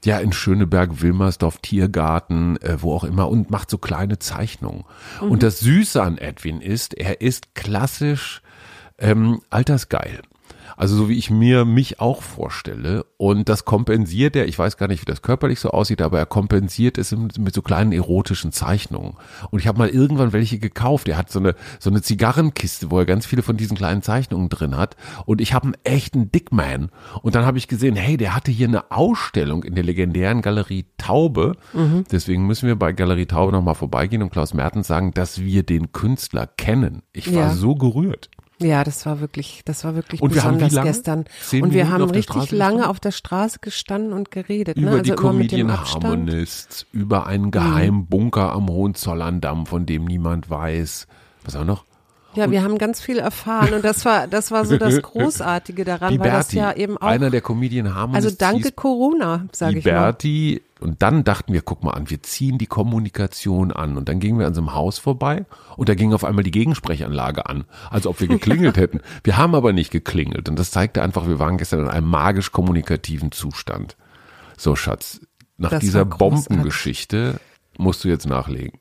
ja, 0.05 0.19
in 0.19 0.33
Schöneberg, 0.33 1.01
Wilmersdorf, 1.01 1.59
Tiergarten, 1.59 2.57
äh, 2.59 2.81
wo 2.81 2.95
auch 2.95 3.05
immer 3.05 3.29
und 3.29 3.51
macht 3.51 3.71
so 3.71 3.79
kleine 3.79 4.19
Zeichnungen. 4.19 4.85
Und 5.21 5.43
das 5.43 5.61
Süße 5.61 6.03
an 6.03 6.19
Edwin 6.19 6.61
ist, 6.61 6.95
er 6.95 7.21
ist 7.21 7.55
klassisch 7.55 8.43
ähm, 8.99 9.41
altersgeil. 9.51 10.23
Also 10.83 10.97
so 10.97 11.09
wie 11.09 11.17
ich 11.17 11.31
mir 11.31 11.65
mich 11.65 12.01
auch 12.01 12.23
vorstelle. 12.25 13.07
Und 13.17 13.49
das 13.49 13.65
kompensiert 13.65 14.35
er, 14.35 14.49
ich 14.49 14.59
weiß 14.59 14.77
gar 14.77 14.89
nicht, 14.89 15.01
wie 15.01 15.05
das 15.05 15.23
körperlich 15.23 15.61
so 15.61 15.71
aussieht, 15.71 16.03
aber 16.03 16.19
er 16.19 16.27
kompensiert 16.27 16.99
es 16.99 17.13
mit, 17.13 17.55
so 17.55 17.63
kleinen 17.63 17.93
erotischen 17.93 18.51
Zeichnungen. 18.51 19.15
Und 19.53 19.61
ich 19.61 19.69
habe 19.69 19.79
mal 19.79 19.89
irgendwann 19.89 20.33
welche 20.33 20.59
gekauft. 20.59 21.07
Er 21.07 21.17
hat 21.19 21.31
so 21.31 21.39
eine, 21.39 21.55
so 21.79 21.89
eine 21.89 22.03
Zigarrenkiste, 22.03 22.91
wo 22.91 22.99
er 22.99 23.05
ganz 23.05 23.27
viele 23.27 23.43
von 23.43 23.57
diesen 23.57 23.77
kleinen 23.77 24.03
Zeichnungen 24.03 24.49
drin 24.49 24.77
hat. 24.77 24.97
Und 25.25 25.41
ich 25.41 25.55
habe 25.55 25.67
einen 25.67 25.77
echten 25.85 26.33
Dickman. 26.33 26.91
Und 27.23 27.37
dann 27.37 27.47
habe 27.47 27.59
ich 27.59 27.69
gesehen, 27.69 27.95
hey, 27.95 28.17
der 28.17 28.35
hatte 28.35 28.51
hier 28.51 28.67
eine 28.67 28.91
Ausstellung 28.91 29.63
in 29.63 29.77
der 29.77 29.85
legendären 29.85 30.43
Galerie 30.43 30.87
Taube. 30.99 31.55
Deswegen 32.11 32.45
müssen 32.49 32.67
wir 32.67 32.75
bei 32.75 32.91
Galerie 32.93 33.27
Taube 33.27 33.53
nochmal 33.53 33.77
vorbeigehen 33.77 34.21
und 34.21 34.31
Klaus 34.31 34.53
Mertens 34.53 34.89
sagen, 34.89 35.13
dass 35.15 35.41
wir 35.41 35.63
den 35.63 35.93
Künstler 35.93 36.49
kennen. 36.49 37.03
Ich 37.13 37.33
war 37.33 37.51
Ja. 37.51 37.55
so 37.55 37.77
gerührt. 37.77 38.31
Ja, 38.65 38.85
das 38.85 39.07
war 39.07 39.21
wirklich, 39.21 39.63
das 39.65 39.85
war 39.85 39.95
wirklich 39.95 40.21
Und 40.21 40.35
wir 40.35 40.45
haben 40.45 40.61
wie 40.61 40.65
besonders 40.65 40.85
gestern. 40.97 41.25
Zehn 41.43 41.63
und 41.63 41.73
wir 41.73 41.85
Minuten 41.85 42.03
haben 42.03 42.11
richtig 42.11 42.51
lange 42.51 42.77
gestanden? 42.77 42.85
auf 42.85 43.01
der 43.01 43.11
Straße 43.11 43.59
gestanden 43.61 44.13
und 44.13 44.31
geredet. 44.31 44.77
über 44.77 44.91
ne? 44.91 44.97
also 44.99 45.03
die 45.03 45.21
Comedian. 45.21 45.73
Harmonists, 45.73 46.87
über 46.93 47.27
einen 47.27 47.51
geheimen 47.51 48.07
Bunker 48.07 48.53
am 48.53 48.69
Hohenzollern-Damm, 48.69 49.67
von 49.67 49.87
dem 49.87 50.05
niemand 50.05 50.51
weiß. 50.51 51.07
Was 51.45 51.57
auch 51.57 51.65
noch? 51.65 51.85
Ja, 52.35 52.51
wir 52.51 52.63
haben 52.63 52.79
ganz 52.79 53.01
viel 53.01 53.19
erfahren 53.19 53.75
und 53.75 53.85
das 53.85 54.05
war, 54.05 54.27
das 54.27 54.51
war 54.51 54.65
so 54.65 54.79
das 54.79 55.01
Großartige 55.03 55.85
daran, 55.85 56.13
Die 56.13 56.21
weil 56.21 56.31
das 56.31 56.53
ja 56.53 56.73
eben 56.73 56.97
auch, 56.97 57.07
einer 57.07 57.31
der 57.31 57.41
Comedian 57.43 57.95
Harmonists. 57.95 58.25
also 58.27 58.37
danke 58.39 58.69
hieß 58.69 58.77
Corona, 58.77 59.47
sage 59.53 59.79
ich 59.79 59.85
mal. 59.85 59.93
Berti, 59.93 60.63
und 60.81 61.01
dann 61.03 61.23
dachten 61.23 61.53
wir, 61.53 61.63
guck 61.63 61.85
mal 61.85 61.93
an, 61.93 62.11
wir 62.11 62.23
ziehen 62.23 62.59
die 62.59 62.67
Kommunikation 62.67 63.71
an. 63.71 63.97
Und 63.97 64.09
dann 64.09 64.19
gingen 64.19 64.39
wir 64.41 64.47
an 64.49 64.55
so 64.55 64.61
einem 64.61 64.75
Haus 64.75 64.99
vorbei 64.99 65.45
und 65.77 65.89
da 65.89 65.95
ging 65.95 66.13
auf 66.13 66.25
einmal 66.25 66.43
die 66.43 66.51
Gegensprechanlage 66.51 67.47
an, 67.47 67.65
als 67.91 68.07
ob 68.07 68.21
wir 68.21 68.27
geklingelt 68.27 68.77
hätten. 68.79 69.01
Wir 69.23 69.37
haben 69.37 69.55
aber 69.55 69.73
nicht 69.73 69.91
geklingelt. 69.93 70.49
Und 70.49 70.59
das 70.59 70.73
zeigte 70.73 71.03
einfach, 71.03 71.29
wir 71.29 71.39
waren 71.39 71.57
gestern 71.59 71.81
in 71.81 71.89
einem 71.89 72.09
magisch 72.09 72.51
kommunikativen 72.51 73.31
Zustand. 73.31 73.97
So, 74.57 74.75
Schatz, 74.75 75.21
nach 75.57 75.71
Das 75.71 75.81
dieser. 75.81 76.05
Bombengeschichte 76.05 77.39
musst 77.79 78.03
du 78.05 78.09
jetzt 78.09 78.27
nachlegen. 78.27 78.79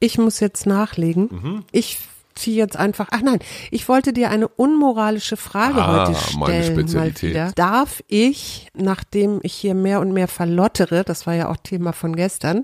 Ich 0.00 0.18
muss 0.18 0.40
jetzt 0.40 0.66
nachlegen. 0.66 1.28
Mhm. 1.30 1.64
Ich 1.72 1.98
ziehe 2.38 2.56
jetzt 2.56 2.76
einfach. 2.76 3.08
Ach 3.10 3.20
nein, 3.22 3.38
ich 3.70 3.88
wollte 3.88 4.12
dir 4.12 4.30
eine 4.30 4.48
unmoralische 4.48 5.36
Frage 5.36 5.82
Ah, 5.82 6.06
heute 6.06 6.12
meine 6.38 6.62
stellen. 6.62 6.74
Mal 6.76 6.82
Spezialität. 6.82 7.30
wieder. 7.30 7.52
Darf 7.54 8.02
ich, 8.08 8.68
nachdem 8.74 9.40
ich 9.42 9.52
hier 9.54 9.74
mehr 9.74 10.00
und 10.00 10.12
mehr 10.12 10.28
verlottere, 10.28 11.04
das 11.04 11.26
war 11.26 11.34
ja 11.34 11.48
auch 11.50 11.56
Thema 11.58 11.92
von 11.92 12.16
gestern, 12.16 12.62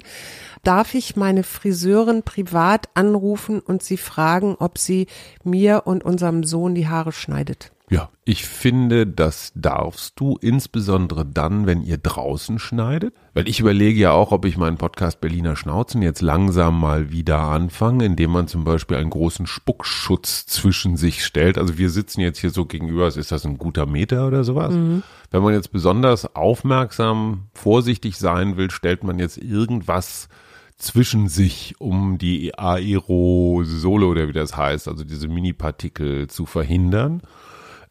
darf 0.62 0.94
ich 0.94 1.16
meine 1.16 1.42
Friseurin 1.42 2.22
privat 2.22 2.88
anrufen 2.94 3.60
und 3.60 3.82
sie 3.82 3.98
fragen, 3.98 4.56
ob 4.58 4.78
sie 4.78 5.06
mir 5.42 5.82
und 5.84 6.04
unserem 6.04 6.44
Sohn 6.44 6.74
die 6.74 6.88
Haare 6.88 7.12
schneidet? 7.12 7.70
Ja, 7.90 8.08
ich 8.24 8.46
finde, 8.46 9.06
das 9.06 9.52
darfst 9.54 10.18
du, 10.18 10.38
insbesondere 10.40 11.26
dann, 11.26 11.66
wenn 11.66 11.82
ihr 11.82 11.98
draußen 11.98 12.58
schneidet. 12.58 13.14
Weil 13.34 13.46
ich 13.46 13.60
überlege 13.60 14.00
ja 14.00 14.12
auch, 14.12 14.32
ob 14.32 14.46
ich 14.46 14.56
meinen 14.56 14.78
Podcast 14.78 15.20
Berliner 15.20 15.54
Schnauzen 15.54 16.00
jetzt 16.00 16.22
langsam 16.22 16.80
mal 16.80 17.12
wieder 17.12 17.40
anfange, 17.40 18.06
indem 18.06 18.30
man 18.30 18.48
zum 18.48 18.64
Beispiel 18.64 18.96
einen 18.96 19.10
großen 19.10 19.46
Spuckschutz 19.46 20.46
zwischen 20.46 20.96
sich 20.96 21.26
stellt. 21.26 21.58
Also 21.58 21.76
wir 21.76 21.90
sitzen 21.90 22.22
jetzt 22.22 22.38
hier 22.38 22.50
so 22.50 22.64
gegenüber, 22.64 23.06
ist 23.06 23.30
das 23.30 23.44
ein 23.44 23.58
guter 23.58 23.84
Meter 23.84 24.26
oder 24.26 24.44
sowas? 24.44 24.72
Wenn 25.30 25.42
man 25.42 25.52
jetzt 25.52 25.70
besonders 25.70 26.34
aufmerksam, 26.34 27.48
vorsichtig 27.52 28.16
sein 28.16 28.56
will, 28.56 28.70
stellt 28.70 29.04
man 29.04 29.18
jetzt 29.18 29.36
irgendwas 29.36 30.28
zwischen 30.78 31.28
sich, 31.28 31.74
um 31.78 32.16
die 32.16 32.58
Aerosole 32.58 34.06
oder 34.06 34.26
wie 34.28 34.32
das 34.32 34.56
heißt, 34.56 34.88
also 34.88 35.04
diese 35.04 35.28
Mini-Partikel 35.28 36.28
zu 36.28 36.46
verhindern. 36.46 37.20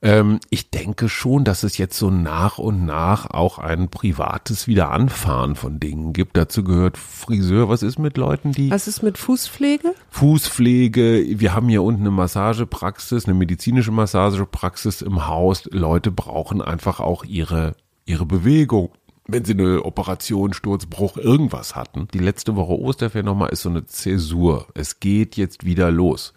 Ähm, 0.03 0.41
ich 0.49 0.69
denke 0.69 1.07
schon, 1.07 1.45
dass 1.45 1.63
es 1.63 1.77
jetzt 1.77 1.97
so 1.97 2.11
nach 2.11 2.57
und 2.57 2.85
nach 2.85 3.29
auch 3.29 3.57
ein 3.57 3.87
privates 3.87 4.67
Wiederanfahren 4.67 5.55
von 5.55 5.79
Dingen 5.79 6.11
gibt. 6.11 6.35
Dazu 6.35 6.65
gehört 6.65 6.97
Friseur. 6.97 7.69
Was 7.69 7.83
ist 7.83 7.97
mit 7.97 8.17
Leuten, 8.17 8.51
die. 8.51 8.69
Was 8.69 8.89
ist 8.89 9.01
mit 9.01 9.17
Fußpflege? 9.17 9.95
Fußpflege. 10.09 11.39
Wir 11.39 11.53
haben 11.53 11.69
hier 11.69 11.83
unten 11.83 12.01
eine 12.01 12.11
Massagepraxis, 12.11 13.25
eine 13.25 13.33
medizinische 13.33 13.91
Massagepraxis 13.91 15.01
im 15.01 15.25
Haus. 15.27 15.69
Leute 15.71 16.11
brauchen 16.11 16.61
einfach 16.61 16.99
auch 16.99 17.23
ihre, 17.23 17.77
ihre 18.05 18.25
Bewegung 18.25 18.91
wenn 19.33 19.45
sie 19.45 19.53
eine 19.53 19.83
Operation, 19.83 20.53
Sturzbruch, 20.53 21.17
irgendwas 21.17 21.75
hatten. 21.75 22.07
Die 22.13 22.19
letzte 22.19 22.55
Woche 22.55 22.79
Osterferien 22.79 23.25
nochmal 23.25 23.49
ist 23.49 23.63
so 23.63 23.69
eine 23.69 23.85
Zäsur. 23.85 24.67
Es 24.75 24.99
geht 24.99 25.37
jetzt 25.37 25.65
wieder 25.65 25.89
los. 25.89 26.33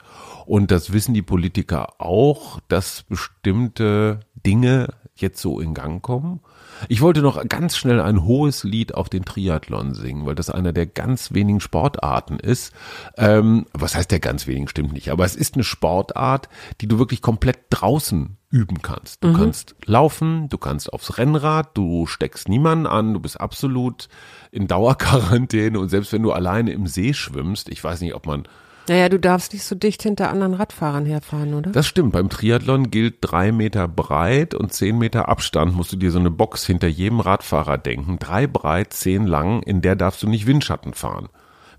Und 0.47 0.71
das 0.71 0.93
wissen 0.93 1.13
die 1.13 1.23
Politiker 1.23 2.01
auch, 2.01 2.59
dass 2.69 3.03
bestimmte 3.03 4.21
Dinge 4.47 4.89
jetzt 5.15 5.41
so 5.41 5.61
in 5.61 5.75
Gang 5.75 6.03
kommen. 6.03 6.41
Ich 6.89 7.01
wollte 7.01 7.21
noch 7.21 7.47
ganz 7.49 7.77
schnell 7.77 8.01
ein 8.01 8.25
hohes 8.25 8.65
Lied 8.65 8.95
auf 8.95 9.09
den 9.09 9.25
Triathlon 9.25 9.95
singen, 9.95 10.27
weil 10.27 10.35
das 10.35 10.51
einer 10.51 10.73
der 10.73 10.87
ganz 10.87 11.33
wenigen 11.33 11.61
Sportarten 11.61 12.39
ist. 12.39 12.73
Ähm, 13.17 13.67
was 13.73 13.95
heißt 13.95 14.11
der 14.11 14.21
ganz 14.21 14.47
wenigen, 14.47 14.69
stimmt 14.69 14.93
nicht. 14.93 15.11
Aber 15.11 15.25
es 15.25 15.37
ist 15.37 15.55
eine 15.55 15.65
Sportart, 15.65 16.49
die 16.81 16.89
du 16.89 16.99
wirklich 16.99 17.23
komplett 17.23 17.59
draußen 17.71 18.37
üben 18.57 18.81
kannst. 18.81 19.23
Du 19.23 19.29
mhm. 19.29 19.35
kannst 19.35 19.75
laufen, 19.85 20.49
du 20.49 20.57
kannst 20.57 20.93
aufs 20.93 21.19
Rennrad, 21.19 21.77
du 21.77 22.07
steckst 22.07 22.49
niemanden 22.49 22.87
an, 22.87 23.13
du 23.13 23.21
bist 23.21 23.39
absolut 23.39 24.09
in 24.51 24.67
Dauerquarantäne 24.67 25.79
und 25.79 25.91
selbst 25.91 26.13
wenn 26.13 26.23
du 26.23 26.33
alleine 26.33 26.73
im 26.73 26.87
See 26.87 27.13
schwimmst, 27.13 27.69
ich 27.69 27.83
weiß 27.85 28.01
nicht, 28.01 28.15
ob 28.15 28.27
man 28.27 28.49
naja, 28.89 29.09
du 29.09 29.19
darfst 29.19 29.53
nicht 29.53 29.65
so 29.65 29.75
dicht 29.75 30.05
hinter 30.05 30.31
anderen 30.31 30.55
Radfahrern 30.55 31.07
herfahren, 31.07 31.55
oder? 31.55 31.73
Das 31.73 31.89
stimmt. 31.89 32.13
Beim 32.13 32.29
Triathlon 32.29 32.89
gilt 32.89 33.17
drei 33.21 33.51
Meter 33.51 33.89
breit 33.89 34.55
und 34.55 34.73
zehn 34.73 34.97
Meter 34.97 35.29
Abstand. 35.29 35.75
Musst 35.75 35.91
du 35.91 35.97
dir 35.97 36.13
so 36.13 36.21
eine 36.21 36.31
Box 36.31 36.65
hinter 36.65 36.87
jedem 36.87 37.19
Radfahrer 37.19 37.79
denken. 37.79 38.21
Drei 38.21 38.47
breit, 38.47 38.93
zehn 38.93 39.27
lang. 39.27 39.61
In 39.65 39.81
der 39.81 39.97
darfst 39.97 40.23
du 40.23 40.29
nicht 40.29 40.47
Windschatten 40.47 40.95
fahren. 40.95 41.31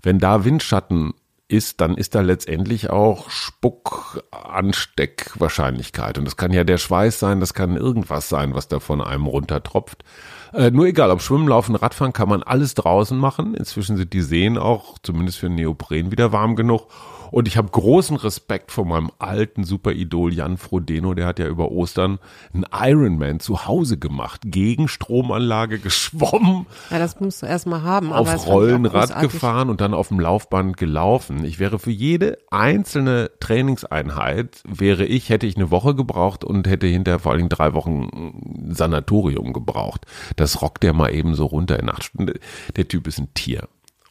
Wenn 0.02 0.18
da 0.18 0.44
Windschatten 0.44 1.14
ist, 1.48 1.80
dann 1.80 1.96
ist 1.96 2.14
da 2.14 2.20
letztendlich 2.20 2.90
auch 2.90 3.30
Spuckansteckwahrscheinlichkeit. 3.30 6.18
Und 6.18 6.26
das 6.26 6.36
kann 6.36 6.52
ja 6.52 6.64
der 6.64 6.76
Schweiß 6.78 7.18
sein, 7.18 7.40
das 7.40 7.54
kann 7.54 7.76
irgendwas 7.76 8.28
sein, 8.28 8.54
was 8.54 8.68
da 8.68 8.78
von 8.80 9.00
einem 9.00 9.26
runtertropft. 9.26 10.04
Äh, 10.52 10.70
nur 10.70 10.86
egal, 10.86 11.10
ob 11.10 11.22
Schwimmen, 11.22 11.48
Laufen, 11.48 11.74
Radfahren, 11.74 12.12
kann 12.12 12.28
man 12.28 12.42
alles 12.42 12.74
draußen 12.74 13.16
machen. 13.18 13.54
Inzwischen 13.54 13.96
sind 13.96 14.12
die 14.12 14.20
Seen 14.22 14.58
auch, 14.58 14.98
zumindest 15.02 15.38
für 15.38 15.48
Neopren, 15.48 16.12
wieder 16.12 16.32
warm 16.32 16.54
genug. 16.54 16.88
Und 17.30 17.48
ich 17.48 17.56
habe 17.56 17.68
großen 17.68 18.16
Respekt 18.16 18.72
vor 18.72 18.84
meinem 18.84 19.10
alten 19.18 19.64
Superidol 19.64 20.32
Jan 20.32 20.56
Frodeno, 20.56 21.14
der 21.14 21.26
hat 21.26 21.38
ja 21.38 21.46
über 21.46 21.70
Ostern 21.70 22.18
einen 22.52 22.66
Ironman 22.72 23.40
zu 23.40 23.66
Hause 23.66 23.98
gemacht, 23.98 24.42
gegen 24.44 24.88
Stromanlage 24.88 25.78
geschwommen. 25.78 26.66
Ja, 26.90 26.98
das 26.98 27.20
musst 27.20 27.42
du 27.42 27.46
erstmal 27.46 27.82
haben. 27.82 28.12
Auf 28.12 28.46
Rollenrad 28.46 29.20
gefahren 29.20 29.70
und 29.70 29.80
dann 29.80 29.94
auf 29.94 30.08
dem 30.08 30.20
Laufband 30.20 30.76
gelaufen. 30.76 31.44
Ich 31.44 31.58
wäre 31.58 31.78
für 31.78 31.90
jede 31.90 32.38
einzelne 32.50 33.30
Trainingseinheit, 33.40 34.62
wäre 34.66 35.04
ich, 35.04 35.28
hätte 35.28 35.46
ich 35.46 35.56
eine 35.56 35.70
Woche 35.70 35.94
gebraucht 35.94 36.44
und 36.44 36.66
hätte 36.66 36.86
hinterher 36.86 37.18
vor 37.18 37.32
allem 37.32 37.48
drei 37.48 37.74
Wochen 37.74 38.68
Sanatorium 38.70 39.52
gebraucht. 39.52 40.06
Das 40.36 40.62
rockt 40.62 40.82
der 40.82 40.92
mal 40.92 41.14
eben 41.14 41.34
so 41.34 41.46
runter 41.46 41.78
in 41.78 41.88
acht 41.88 42.04
Stunden. 42.04 42.38
Der 42.76 42.88
Typ 42.88 43.06
ist 43.06 43.18
ein 43.18 43.32
Tier 43.34 43.68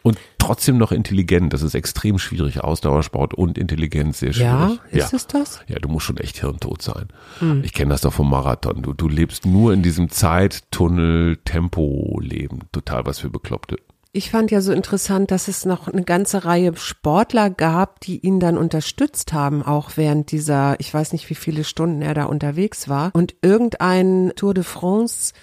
und 0.07 0.17
trotzdem 0.37 0.77
noch 0.77 0.91
intelligent. 0.91 1.53
Das 1.53 1.61
ist 1.61 1.75
extrem 1.75 2.19
schwierig. 2.19 2.61
Ausdauersport 2.63 3.33
und 3.33 3.57
Intelligenz 3.57 4.19
sehr 4.19 4.33
schwierig. 4.33 4.79
Ja, 4.91 4.91
ist 4.91 5.11
ja. 5.11 5.17
es 5.17 5.27
das? 5.27 5.61
Ja, 5.67 5.79
du 5.79 5.89
musst 5.89 6.05
schon 6.05 6.17
echt 6.17 6.39
hirntot 6.39 6.81
sein. 6.81 7.07
Hm. 7.39 7.61
Ich 7.63 7.73
kenne 7.73 7.89
das 7.89 8.01
doch 8.01 8.13
vom 8.13 8.29
Marathon. 8.29 8.81
Du, 8.81 8.93
du 8.93 9.09
lebst 9.09 9.45
nur 9.45 9.73
in 9.73 9.83
diesem 9.83 10.09
Zeittunnel-Tempo-Leben. 10.09 12.61
Total 12.71 13.05
was 13.05 13.19
für 13.19 13.29
Bekloppte. 13.29 13.77
Ich 14.13 14.31
fand 14.31 14.49
ja 14.49 14.61
so 14.61 14.71
interessant, 14.71 15.31
dass 15.31 15.49
es 15.49 15.65
noch 15.65 15.89
eine 15.89 16.03
ganze 16.03 16.45
Reihe 16.45 16.71
Sportler 16.75 17.49
gab, 17.49 17.99
die 17.99 18.25
ihn 18.25 18.39
dann 18.39 18.57
unterstützt 18.57 19.33
haben, 19.33 19.61
auch 19.61 19.91
während 19.95 20.31
dieser, 20.31 20.79
ich 20.79 20.93
weiß 20.93 21.11
nicht, 21.11 21.29
wie 21.29 21.35
viele 21.35 21.63
Stunden 21.63 22.01
er 22.01 22.13
da 22.13 22.23
unterwegs 22.23 22.87
war. 22.87 23.11
Und 23.13 23.35
irgendein 23.41 24.31
Tour 24.35 24.53
de 24.53 24.63
France 24.63 25.33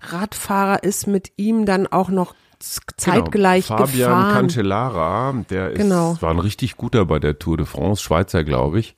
Radfahrer 0.00 0.84
ist 0.84 1.06
mit 1.06 1.32
ihm 1.36 1.66
dann 1.66 1.86
auch 1.86 2.08
noch 2.08 2.34
zeitgleich 2.60 3.68
genau. 3.68 3.78
Fabian 3.78 4.10
gefahren. 4.10 4.34
Cancellara, 4.34 5.44
der 5.50 5.70
ist, 5.70 5.78
genau. 5.78 6.16
war 6.20 6.30
ein 6.30 6.38
richtig 6.38 6.76
guter 6.76 7.06
bei 7.06 7.18
der 7.18 7.38
Tour 7.38 7.56
de 7.56 7.66
France, 7.66 8.02
Schweizer, 8.02 8.44
glaube 8.44 8.80
ich. 8.80 8.96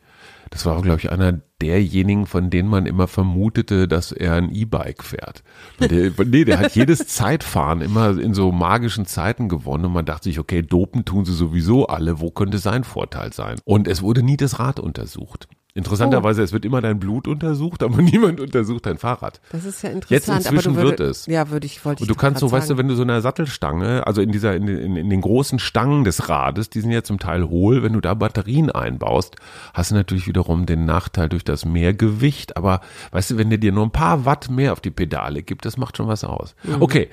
Das 0.50 0.66
war, 0.66 0.82
glaube 0.82 0.98
ich, 0.98 1.12
einer 1.12 1.40
derjenigen, 1.62 2.26
von 2.26 2.50
denen 2.50 2.68
man 2.68 2.86
immer 2.86 3.06
vermutete, 3.06 3.86
dass 3.86 4.10
er 4.10 4.34
ein 4.34 4.52
E-Bike 4.52 5.04
fährt. 5.04 5.44
Der, 5.78 6.10
nee, 6.26 6.44
der 6.44 6.58
hat 6.58 6.74
jedes 6.74 7.06
Zeitfahren 7.06 7.80
immer 7.80 8.18
in 8.18 8.34
so 8.34 8.50
magischen 8.50 9.06
Zeiten 9.06 9.48
gewonnen 9.48 9.84
und 9.84 9.92
man 9.92 10.06
dachte 10.06 10.24
sich, 10.24 10.40
okay, 10.40 10.62
dopen 10.62 11.04
tun 11.04 11.24
sie 11.24 11.34
sowieso 11.34 11.86
alle, 11.86 12.20
wo 12.20 12.32
könnte 12.32 12.58
sein 12.58 12.82
Vorteil 12.82 13.32
sein? 13.32 13.58
Und 13.64 13.86
es 13.86 14.02
wurde 14.02 14.24
nie 14.24 14.36
das 14.36 14.58
Rad 14.58 14.80
untersucht. 14.80 15.46
Interessanterweise, 15.74 16.40
oh. 16.40 16.44
es 16.44 16.52
wird 16.52 16.64
immer 16.64 16.80
dein 16.80 16.98
Blut 16.98 17.28
untersucht, 17.28 17.82
aber 17.82 18.02
niemand 18.02 18.40
untersucht 18.40 18.86
dein 18.86 18.98
Fahrrad. 18.98 19.40
Das 19.52 19.64
ist 19.64 19.82
ja 19.82 19.90
interessant. 19.90 20.10
Jetzt 20.10 20.46
inzwischen 20.46 20.76
würde, 20.76 20.90
wird 20.90 21.00
es. 21.00 21.26
Ja, 21.26 21.50
würde 21.50 21.66
ich, 21.66 21.84
wollte 21.84 22.02
ich 22.02 22.08
Und 22.08 22.14
du 22.14 22.18
kannst 22.18 22.40
so, 22.40 22.48
sagen. 22.48 22.60
weißt 22.60 22.70
du, 22.70 22.78
wenn 22.78 22.88
du 22.88 22.94
so 22.94 23.02
eine 23.02 23.20
Sattelstange, 23.20 24.06
also 24.06 24.20
in 24.20 24.32
dieser, 24.32 24.54
in, 24.54 24.68
in, 24.68 24.96
in 24.96 25.10
den 25.10 25.20
großen 25.20 25.58
Stangen 25.58 26.04
des 26.04 26.28
Rades, 26.28 26.70
die 26.70 26.80
sind 26.80 26.90
ja 26.90 27.02
zum 27.02 27.18
Teil 27.18 27.48
hohl, 27.48 27.82
wenn 27.82 27.92
du 27.92 28.00
da 28.00 28.14
Batterien 28.14 28.70
einbaust, 28.70 29.36
hast 29.74 29.90
du 29.90 29.94
natürlich 29.94 30.26
wiederum 30.26 30.66
den 30.66 30.84
Nachteil 30.84 31.28
durch 31.28 31.44
das 31.44 31.64
Mehrgewicht, 31.64 32.56
aber 32.56 32.80
weißt 33.12 33.32
du, 33.32 33.38
wenn 33.38 33.50
der 33.50 33.58
dir 33.58 33.72
nur 33.72 33.84
ein 33.84 33.92
paar 33.92 34.24
Watt 34.24 34.50
mehr 34.50 34.72
auf 34.72 34.80
die 34.80 34.90
Pedale 34.90 35.42
gibt, 35.42 35.64
das 35.64 35.76
macht 35.76 35.96
schon 35.96 36.08
was 36.08 36.24
aus. 36.24 36.54
Mhm. 36.64 36.82
Okay. 36.82 37.08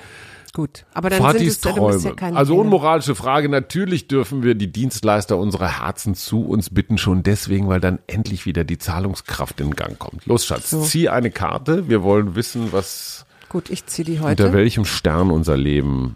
Gut, 0.58 0.88
aber 0.96 1.12
dann 1.12 1.22
Fatis 1.22 1.62
sind 1.62 1.72
es, 1.72 1.76
Träume. 1.76 2.00
Ja 2.00 2.14
keine 2.16 2.36
also 2.36 2.58
unmoralische 2.58 3.14
Frage. 3.14 3.48
Natürlich 3.48 4.08
dürfen 4.08 4.42
wir 4.42 4.56
die 4.56 4.72
Dienstleister 4.72 5.38
unserer 5.38 5.84
Herzen 5.84 6.16
zu 6.16 6.48
uns 6.48 6.72
bitten, 6.72 6.98
schon 6.98 7.22
deswegen, 7.22 7.68
weil 7.68 7.80
dann 7.80 8.00
endlich 8.08 8.48
wieder 8.48 8.64
die 8.64 8.80
Zahlungskraft 8.80 9.62
in 9.62 9.76
Gang 9.76 10.00
kommt. 10.00 10.26
Los, 10.26 10.48
Schatz, 10.48 10.72
so. 10.72 10.82
zieh 10.82 11.10
eine 11.10 11.30
Karte. 11.30 11.90
Wir 11.90 12.02
wollen 12.02 12.34
wissen, 12.34 12.74
was. 12.74 13.28
Gut, 13.50 13.70
ich 13.70 13.86
ziehe 13.86 14.04
die 14.04 14.20
heute. 14.20 14.46
Unter 14.46 14.58
welchem 14.58 14.86
Stern 14.86 15.30
unser 15.30 15.58
Leben 15.58 16.16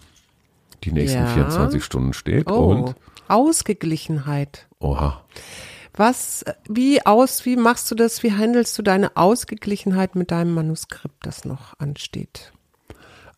die 0.84 0.92
nächsten 0.92 1.20
ja. 1.20 1.28
24 1.28 1.84
Stunden 1.84 2.14
steht. 2.14 2.50
Oh, 2.50 2.72
und 2.72 2.96
Ausgeglichenheit. 3.28 4.66
Oha. 4.80 5.24
Was, 5.94 6.44
wie 6.68 7.06
aus, 7.06 7.46
wie 7.46 7.58
machst 7.58 7.92
du 7.92 7.94
das? 7.94 8.24
Wie 8.24 8.32
handelst 8.32 8.76
du 8.76 8.82
deine 8.82 9.16
Ausgeglichenheit 9.18 10.16
mit 10.16 10.32
deinem 10.32 10.56
Manuskript, 10.56 11.28
das 11.28 11.46
noch 11.46 11.80
ansteht? 11.80 12.54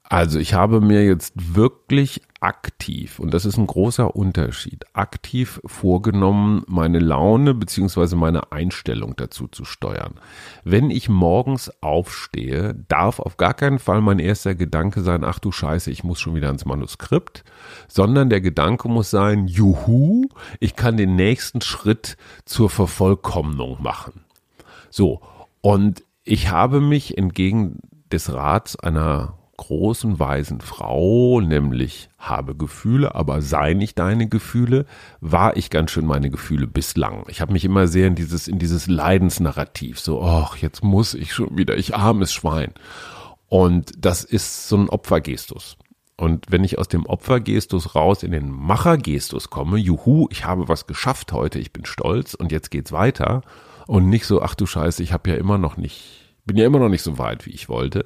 Also 0.10 0.38
ich 0.38 0.54
habe 0.54 0.82
mir 0.82 1.06
jetzt 1.06 1.34
wirklich 1.56 2.22
aktiv, 2.44 3.20
und 3.20 3.34
das 3.34 3.46
ist 3.46 3.58
ein 3.58 3.68
großer 3.68 4.18
Unterschied, 4.18 4.86
aktiv 4.92 5.62
vorgenommen, 5.66 6.64
meine 6.68 7.00
Laune 7.00 7.54
beziehungsweise 7.54 8.18
meine 8.18 8.52
Einstellung 8.52 9.16
dazu 9.16 9.48
zu 9.48 9.64
steuern. 9.64 10.16
Wenn 10.66 10.92
ich 10.92 11.08
morgens 11.08 11.72
aufstehe, 11.82 12.76
darf 12.90 13.20
auf 13.20 13.38
gar 13.38 13.54
keinen 13.54 13.80
Fall 13.80 14.02
mein 14.02 14.20
erster 14.20 14.56
Gedanke 14.56 15.02
sein, 15.02 15.24
ach 15.24 15.40
du 15.40 15.54
Scheiße, 15.54 15.90
ich 15.90 16.04
muss 16.04 16.20
schon 16.20 16.36
wieder 16.36 16.48
ans 16.48 16.66
Manuskript, 16.66 17.46
sondern 17.88 18.30
der 18.30 18.42
Gedanke 18.42 18.90
muss 18.90 19.10
sein, 19.10 19.48
juhu, 19.48 20.28
ich 20.60 20.76
kann 20.76 20.98
den 20.98 21.16
nächsten 21.16 21.62
Schritt 21.62 22.18
zur 22.44 22.70
Vervollkommnung 22.70 23.82
machen. 23.82 24.26
So, 24.90 25.22
und 25.62 26.04
ich 26.26 26.52
habe 26.52 26.82
mich 26.82 27.18
entgegen 27.18 27.80
des 28.12 28.34
Rats 28.34 28.78
einer 28.78 29.38
großen 29.58 30.20
weisen 30.20 30.62
Frau, 30.62 31.40
nämlich 31.40 32.10
habe 32.18 32.56
Gefühle, 32.56 33.16
aber 33.16 33.42
sei 33.42 33.74
nicht 33.74 34.00
deine 34.00 34.28
Gefühle, 34.28 34.86
war 35.22 35.56
ich 35.58 35.70
ganz 35.70 35.92
schön 35.92 36.06
meine 36.06 36.30
Gefühle 36.30 36.68
bislang. 36.68 37.26
Ich 37.28 37.42
habe 37.42 37.54
mich 37.54 37.64
immer 37.64 37.88
sehr 37.88 38.08
in 38.08 38.16
dieses 38.16 38.48
in 38.48 38.60
dieses 38.60 38.88
Leidensnarrativ, 38.88 40.00
so 40.00 40.24
ach, 40.24 40.58
jetzt 40.58 40.84
muss 40.84 41.14
ich 41.14 41.34
schon 41.34 41.56
wieder, 41.58 41.78
ich 41.78 41.96
armes 41.96 42.34
Schwein. 42.34 42.74
Und 43.48 43.92
das 43.98 44.24
ist 44.24 44.68
so 44.68 44.78
ein 44.78 44.90
Opfergestus. 44.90 45.78
Und 46.18 46.46
wenn 46.50 46.64
ich 46.64 46.78
aus 46.78 46.88
dem 46.88 47.06
Opfergestus 47.06 47.96
raus 47.96 48.24
in 48.24 48.32
den 48.32 48.50
Machergestus 48.50 49.50
komme, 49.50 49.78
juhu, 49.78 50.28
ich 50.32 50.46
habe 50.46 50.68
was 50.68 50.88
geschafft 50.88 51.34
heute, 51.34 51.60
ich 51.60 51.74
bin 51.74 51.86
stolz 51.86 52.34
und 52.34 52.52
jetzt 52.52 52.72
geht's 52.72 52.92
weiter 52.92 53.42
und 53.88 54.10
nicht 54.10 54.26
so, 54.26 54.42
ach 54.42 54.56
du 54.56 54.66
Scheiße, 54.66 55.04
ich 55.04 55.14
habe 55.14 55.30
ja 55.32 55.36
immer 55.36 55.58
noch 55.58 55.78
nicht, 55.78 56.36
bin 56.46 56.58
ja 56.58 56.66
immer 56.66 56.80
noch 56.80 56.90
nicht 56.90 57.02
so 57.02 57.18
weit, 57.18 57.46
wie 57.46 57.52
ich 57.52 57.68
wollte, 57.68 58.06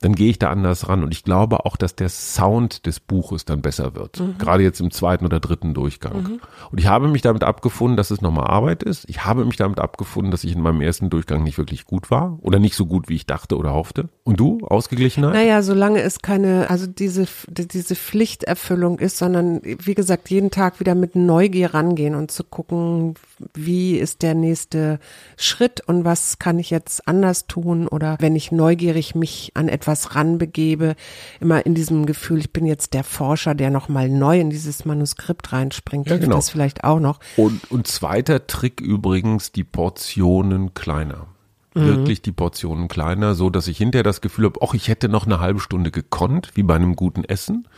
dann 0.00 0.14
gehe 0.14 0.30
ich 0.30 0.38
da 0.38 0.50
anders 0.50 0.88
ran. 0.88 1.02
Und 1.02 1.12
ich 1.12 1.24
glaube 1.24 1.66
auch, 1.66 1.76
dass 1.76 1.94
der 1.94 2.08
Sound 2.08 2.86
des 2.86 3.00
Buches 3.00 3.44
dann 3.44 3.60
besser 3.60 3.94
wird. 3.94 4.18
Mhm. 4.18 4.38
Gerade 4.38 4.62
jetzt 4.62 4.80
im 4.80 4.90
zweiten 4.90 5.26
oder 5.26 5.40
dritten 5.40 5.74
Durchgang. 5.74 6.40
Und 6.70 6.78
ich 6.78 6.86
habe 6.86 7.08
mich 7.08 7.20
damit 7.20 7.44
abgefunden, 7.44 7.98
dass 7.98 8.10
es 8.10 8.22
nochmal 8.22 8.46
Arbeit 8.46 8.82
ist. 8.82 9.08
Ich 9.08 9.24
habe 9.26 9.44
mich 9.44 9.56
damit 9.56 9.78
abgefunden, 9.78 10.30
dass 10.30 10.42
ich 10.42 10.54
in 10.54 10.62
meinem 10.62 10.80
ersten 10.80 11.10
Durchgang 11.10 11.42
nicht 11.42 11.58
wirklich 11.58 11.84
gut 11.84 12.10
war 12.10 12.38
oder 12.40 12.58
nicht 12.58 12.76
so 12.76 12.86
gut, 12.86 13.08
wie 13.10 13.16
ich 13.16 13.26
dachte 13.26 13.58
oder 13.58 13.74
hoffte. 13.74 14.08
Und 14.24 14.40
du, 14.40 14.58
Ausgeglichenheit? 14.66 15.34
Naja, 15.34 15.62
solange 15.62 16.00
es 16.00 16.22
keine, 16.22 16.70
also 16.70 16.86
diese, 16.86 17.26
diese 17.48 17.94
Pflichterfüllung 17.94 18.98
ist, 18.98 19.18
sondern 19.18 19.60
wie 19.62 19.94
gesagt, 19.94 20.30
jeden 20.30 20.50
Tag 20.50 20.80
wieder 20.80 20.94
mit 20.94 21.14
Neugier 21.14 21.74
rangehen 21.74 22.14
und 22.14 22.30
zu 22.30 22.44
gucken, 22.44 23.14
wie 23.54 23.96
ist 23.96 24.22
der 24.22 24.34
nächste 24.34 24.98
Schritt 25.36 25.82
und 25.86 26.04
was 26.04 26.38
kann 26.38 26.58
ich 26.58 26.70
jetzt 26.70 27.06
anders 27.06 27.46
tun 27.46 27.86
oder 27.86 28.16
wenn 28.20 28.36
ich 28.36 28.52
neugierig 28.52 29.14
mich 29.14 29.52
an 29.54 29.68
etwas 29.68 29.89
ranbegebe, 30.14 30.94
immer 31.40 31.64
in 31.66 31.74
diesem 31.74 32.06
Gefühl, 32.06 32.38
ich 32.38 32.52
bin 32.52 32.66
jetzt 32.66 32.94
der 32.94 33.04
Forscher, 33.04 33.54
der 33.54 33.70
nochmal 33.70 34.08
neu 34.08 34.40
in 34.40 34.50
dieses 34.50 34.84
Manuskript 34.84 35.52
reinspringt, 35.52 36.08
Ja, 36.08 36.18
genau. 36.18 36.36
das 36.36 36.50
vielleicht 36.50 36.84
auch 36.84 37.00
noch. 37.00 37.20
Und, 37.36 37.70
und 37.70 37.86
zweiter 37.86 38.46
Trick 38.46 38.80
übrigens, 38.80 39.52
die 39.52 39.64
Portionen 39.64 40.74
kleiner. 40.74 41.26
Wirklich 41.74 42.20
die 42.20 42.32
Portionen 42.32 42.88
kleiner, 42.88 43.34
so 43.34 43.48
dass 43.48 43.68
ich 43.68 43.78
hinterher 43.78 44.02
das 44.02 44.20
Gefühl 44.20 44.46
habe, 44.46 44.60
ach, 44.62 44.74
ich 44.74 44.88
hätte 44.88 45.08
noch 45.08 45.26
eine 45.26 45.38
halbe 45.38 45.60
Stunde 45.60 45.90
gekonnt, 45.90 46.50
wie 46.54 46.64
bei 46.64 46.74
einem 46.74 46.96
guten 46.96 47.24
Essen, 47.24 47.68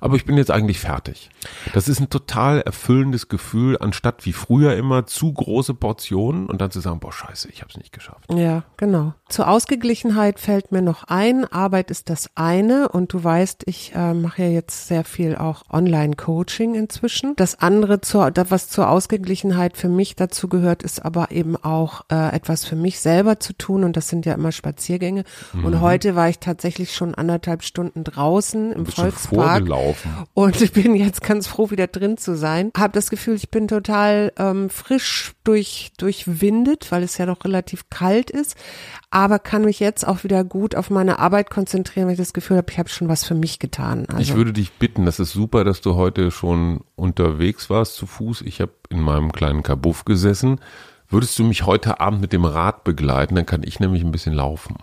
aber 0.00 0.16
ich 0.16 0.24
bin 0.24 0.36
jetzt 0.36 0.50
eigentlich 0.50 0.80
fertig. 0.80 1.30
Das 1.72 1.88
ist 1.88 2.00
ein 2.00 2.10
total 2.10 2.60
erfüllendes 2.60 3.28
Gefühl, 3.28 3.78
anstatt 3.78 4.26
wie 4.26 4.32
früher 4.32 4.74
immer 4.74 5.06
zu 5.06 5.32
große 5.32 5.74
Portionen 5.74 6.46
und 6.46 6.60
dann 6.60 6.70
zu 6.70 6.80
sagen, 6.80 6.98
boah, 6.98 7.12
scheiße, 7.12 7.48
ich 7.48 7.60
habe 7.60 7.70
es 7.70 7.76
nicht 7.76 7.92
geschafft. 7.92 8.32
Ja, 8.32 8.64
genau. 8.76 9.14
Zur 9.28 9.48
Ausgeglichenheit 9.48 10.40
fällt 10.40 10.72
mir 10.72 10.82
noch 10.82 11.04
ein, 11.04 11.44
Arbeit 11.44 11.90
ist 11.90 12.10
das 12.10 12.30
eine 12.34 12.88
und 12.88 13.12
du 13.12 13.22
weißt, 13.22 13.62
ich 13.66 13.92
äh, 13.94 14.14
mache 14.14 14.42
ja 14.42 14.48
jetzt 14.48 14.88
sehr 14.88 15.04
viel 15.04 15.36
auch 15.36 15.62
Online-Coaching 15.70 16.74
inzwischen. 16.74 17.34
Das 17.36 17.60
andere, 17.60 18.00
zur, 18.00 18.32
was 18.48 18.68
zur 18.68 18.88
Ausgeglichenheit 18.88 19.76
für 19.76 19.88
mich 19.88 20.16
dazu 20.16 20.48
gehört, 20.48 20.82
ist 20.82 21.04
aber 21.04 21.30
eben 21.30 21.56
auch 21.56 22.02
äh, 22.10 22.34
etwas 22.34 22.64
für 22.64 22.76
mich 22.76 23.00
selber 23.00 23.35
zu 23.38 23.52
tun 23.52 23.84
und 23.84 23.96
das 23.96 24.08
sind 24.08 24.26
ja 24.26 24.34
immer 24.34 24.52
Spaziergänge. 24.52 25.24
Und 25.62 25.80
heute 25.80 26.14
war 26.14 26.28
ich 26.28 26.38
tatsächlich 26.38 26.94
schon 26.94 27.14
anderthalb 27.14 27.62
Stunden 27.62 28.04
draußen 28.04 28.72
im 28.72 28.80
Mhm. 28.82 28.86
Volkspark 28.86 29.64
und 30.34 30.60
ich 30.60 30.72
bin 30.72 30.94
jetzt 30.94 31.22
ganz 31.22 31.46
froh, 31.46 31.70
wieder 31.70 31.86
drin 31.86 32.16
zu 32.16 32.36
sein. 32.36 32.70
Hab 32.76 32.92
das 32.92 33.10
Gefühl, 33.10 33.34
ich 33.34 33.50
bin 33.50 33.68
total 33.68 34.32
ähm, 34.38 34.70
frisch 34.70 35.32
durch 35.44 35.92
durchwindet, 35.98 36.90
weil 36.90 37.02
es 37.02 37.18
ja 37.18 37.26
noch 37.26 37.44
relativ 37.44 37.88
kalt 37.90 38.30
ist, 38.30 38.56
aber 39.10 39.38
kann 39.38 39.64
mich 39.64 39.80
jetzt 39.80 40.06
auch 40.06 40.24
wieder 40.24 40.44
gut 40.44 40.74
auf 40.74 40.90
meine 40.90 41.18
Arbeit 41.18 41.50
konzentrieren, 41.50 42.06
weil 42.06 42.12
ich 42.14 42.18
das 42.18 42.32
Gefühl 42.32 42.56
habe, 42.56 42.70
ich 42.70 42.78
habe 42.78 42.88
schon 42.88 43.08
was 43.08 43.24
für 43.24 43.34
mich 43.34 43.58
getan. 43.58 44.06
Also, 44.08 44.20
Ich 44.20 44.34
würde 44.34 44.52
dich 44.52 44.72
bitten, 44.72 45.06
das 45.06 45.18
ist 45.20 45.32
super, 45.32 45.64
dass 45.64 45.80
du 45.80 45.94
heute 45.94 46.30
schon 46.30 46.80
unterwegs 46.96 47.70
warst 47.70 47.94
zu 47.94 48.06
Fuß. 48.06 48.42
Ich 48.42 48.60
habe 48.60 48.72
in 48.88 49.00
meinem 49.00 49.32
kleinen 49.32 49.62
Kabuff 49.62 50.04
gesessen. 50.04 50.60
Würdest 51.08 51.38
du 51.38 51.44
mich 51.44 51.64
heute 51.66 52.00
Abend 52.00 52.20
mit 52.20 52.32
dem 52.32 52.44
Rad 52.44 52.84
begleiten? 52.84 53.34
Dann 53.36 53.46
kann 53.46 53.62
ich 53.62 53.80
nämlich 53.80 54.02
ein 54.02 54.12
bisschen 54.12 54.32
laufen. 54.34 54.76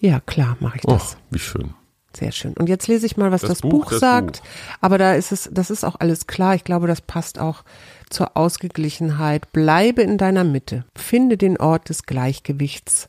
ja, 0.00 0.20
klar, 0.20 0.56
mache 0.60 0.78
ich 0.78 0.84
Oh, 0.86 0.92
das. 0.92 1.16
wie 1.30 1.38
schön. 1.38 1.74
Sehr 2.16 2.32
schön. 2.32 2.54
Und 2.54 2.68
jetzt 2.68 2.88
lese 2.88 3.04
ich 3.06 3.16
mal, 3.16 3.30
was 3.30 3.42
Das 3.42 3.50
das, 3.50 3.60
Buch, 3.60 3.70
Buch, 3.84 3.90
das 3.90 4.00
sagt. 4.00 4.40
Buch. 4.40 4.48
Aber 4.80 4.98
da 4.98 5.14
ist 5.14 5.30
es, 5.30 5.48
das 5.52 5.70
ist 5.70 5.84
auch 5.84 5.96
alles 6.00 6.26
klar. 6.26 6.54
Ich 6.54 6.64
glaube, 6.64 6.86
das 6.88 7.00
passt 7.00 7.38
auch 7.38 7.62
zur 8.10 8.36
Ausgeglichenheit. 8.36 9.52
Bleibe 9.52 10.02
in 10.02 10.18
deiner 10.18 10.42
Mitte. 10.42 10.84
Finde 10.96 11.36
den 11.36 11.58
Ort 11.58 11.90
des 11.90 12.04
Gleichgewichts 12.04 13.08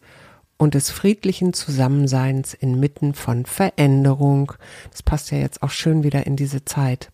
und 0.57 0.73
des 0.75 0.91
friedlichen 0.91 1.53
Zusammenseins 1.53 2.53
inmitten 2.53 3.13
von 3.13 3.45
Veränderung. 3.45 4.51
Das 4.91 5.01
passt 5.01 5.31
ja 5.31 5.37
jetzt 5.37 5.63
auch 5.63 5.71
schön 5.71 6.03
wieder 6.03 6.27
in 6.27 6.35
diese 6.35 6.65
Zeit. 6.65 7.09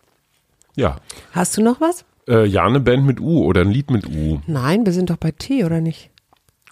Ja. 0.74 0.96
Hast 1.32 1.56
du 1.56 1.62
noch 1.62 1.80
was? 1.80 2.04
Äh, 2.28 2.44
ja, 2.46 2.64
eine 2.66 2.80
Band 2.80 3.04
mit 3.06 3.20
U 3.20 3.44
oder 3.44 3.60
ein 3.62 3.70
Lied 3.70 3.90
mit 3.90 4.06
U. 4.08 4.40
Nein, 4.46 4.84
wir 4.84 4.92
sind 4.92 5.10
doch 5.10 5.16
bei 5.16 5.30
T, 5.30 5.64
oder 5.64 5.80
nicht? 5.80 6.10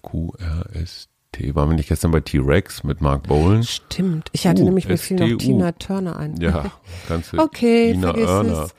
Q-R-S-T. 0.03 1.55
Waren 1.55 1.71
wir 1.71 1.77
nicht 1.77 1.89
gestern 1.89 2.11
bei 2.11 2.21
T-Rex 2.21 2.85
mit 2.85 3.01
Mark 3.01 3.25
Bolan? 3.29 3.63
Stimmt. 3.63 4.29
Ich 4.33 4.47
hatte 4.47 4.63
U, 4.63 4.67
nämlich, 4.67 4.89
mir 4.89 4.99
fiel 4.99 5.17
noch. 5.17 5.39
Tina 5.39 5.73
Turner 5.73 6.17
ein. 6.19 6.37
Ja, 6.41 6.73
ganze 7.09 7.39
Okay, 7.43 7.93
Ina 7.93 8.09
vergiss 8.13 8.29
Örner. 8.29 8.65
es. 8.65 8.75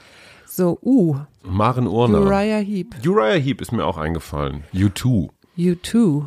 So, 0.56 0.78
U. 0.82 1.16
Maren 1.44 1.88
Urner. 1.88 2.22
Uriah 2.22 2.60
Heep. 2.60 2.96
Uriah 3.06 3.36
Heep 3.40 3.62
ist 3.62 3.72
mir 3.72 3.86
auch 3.86 3.98
eingefallen. 3.98 4.64
U2. 4.74 5.30
U2 5.58 6.26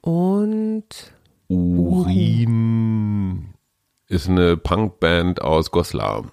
und 0.00 0.84
Urin 1.48 3.46
ist 4.08 4.28
eine 4.28 4.56
Punkband 4.56 5.42
aus 5.42 5.70
Goslar. 5.70 6.24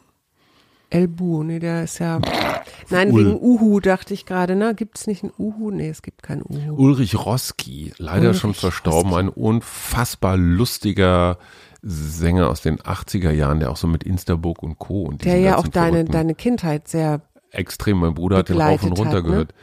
Elbu, 0.89 1.43
nee, 1.43 1.59
der 1.59 1.83
ist 1.83 1.99
ja. 1.99 2.19
Nein, 2.89 3.11
Ul. 3.11 3.25
wegen 3.25 3.35
Uhu 3.41 3.79
dachte 3.79 4.13
ich 4.13 4.25
gerade, 4.25 4.55
ne? 4.55 4.73
Gibt 4.75 4.97
es 4.97 5.07
nicht 5.07 5.23
ein 5.23 5.31
Uhu? 5.37 5.71
Nee, 5.71 5.89
es 5.89 6.01
gibt 6.01 6.23
kein 6.23 6.41
Uhu. 6.43 6.75
Ulrich 6.75 7.15
Roski, 7.25 7.93
leider 7.97 8.27
Ulrich 8.29 8.39
schon 8.41 8.53
verstorben, 8.53 9.13
ein 9.13 9.29
unfassbar 9.29 10.37
lustiger 10.37 11.37
Sänger 11.81 12.49
aus 12.49 12.61
den 12.61 12.79
80er 12.79 13.31
Jahren, 13.31 13.59
der 13.59 13.69
auch 13.71 13.77
so 13.77 13.87
mit 13.87 14.03
Instaburg 14.03 14.63
und 14.63 14.79
Co. 14.79 15.03
und 15.03 15.23
Der 15.23 15.37
ja 15.39 15.57
auch 15.57 15.67
deine, 15.67 15.97
verrückten- 15.97 16.11
deine 16.13 16.35
Kindheit 16.35 16.87
sehr. 16.87 17.21
extrem. 17.51 17.99
Mein 17.99 18.13
Bruder 18.15 18.37
hat 18.37 18.49
den 18.49 18.59
rauf 18.59 18.83
und 18.83 18.93
runter 18.93 19.17
hat, 19.17 19.23
ne? 19.23 19.29
gehört. 19.29 19.53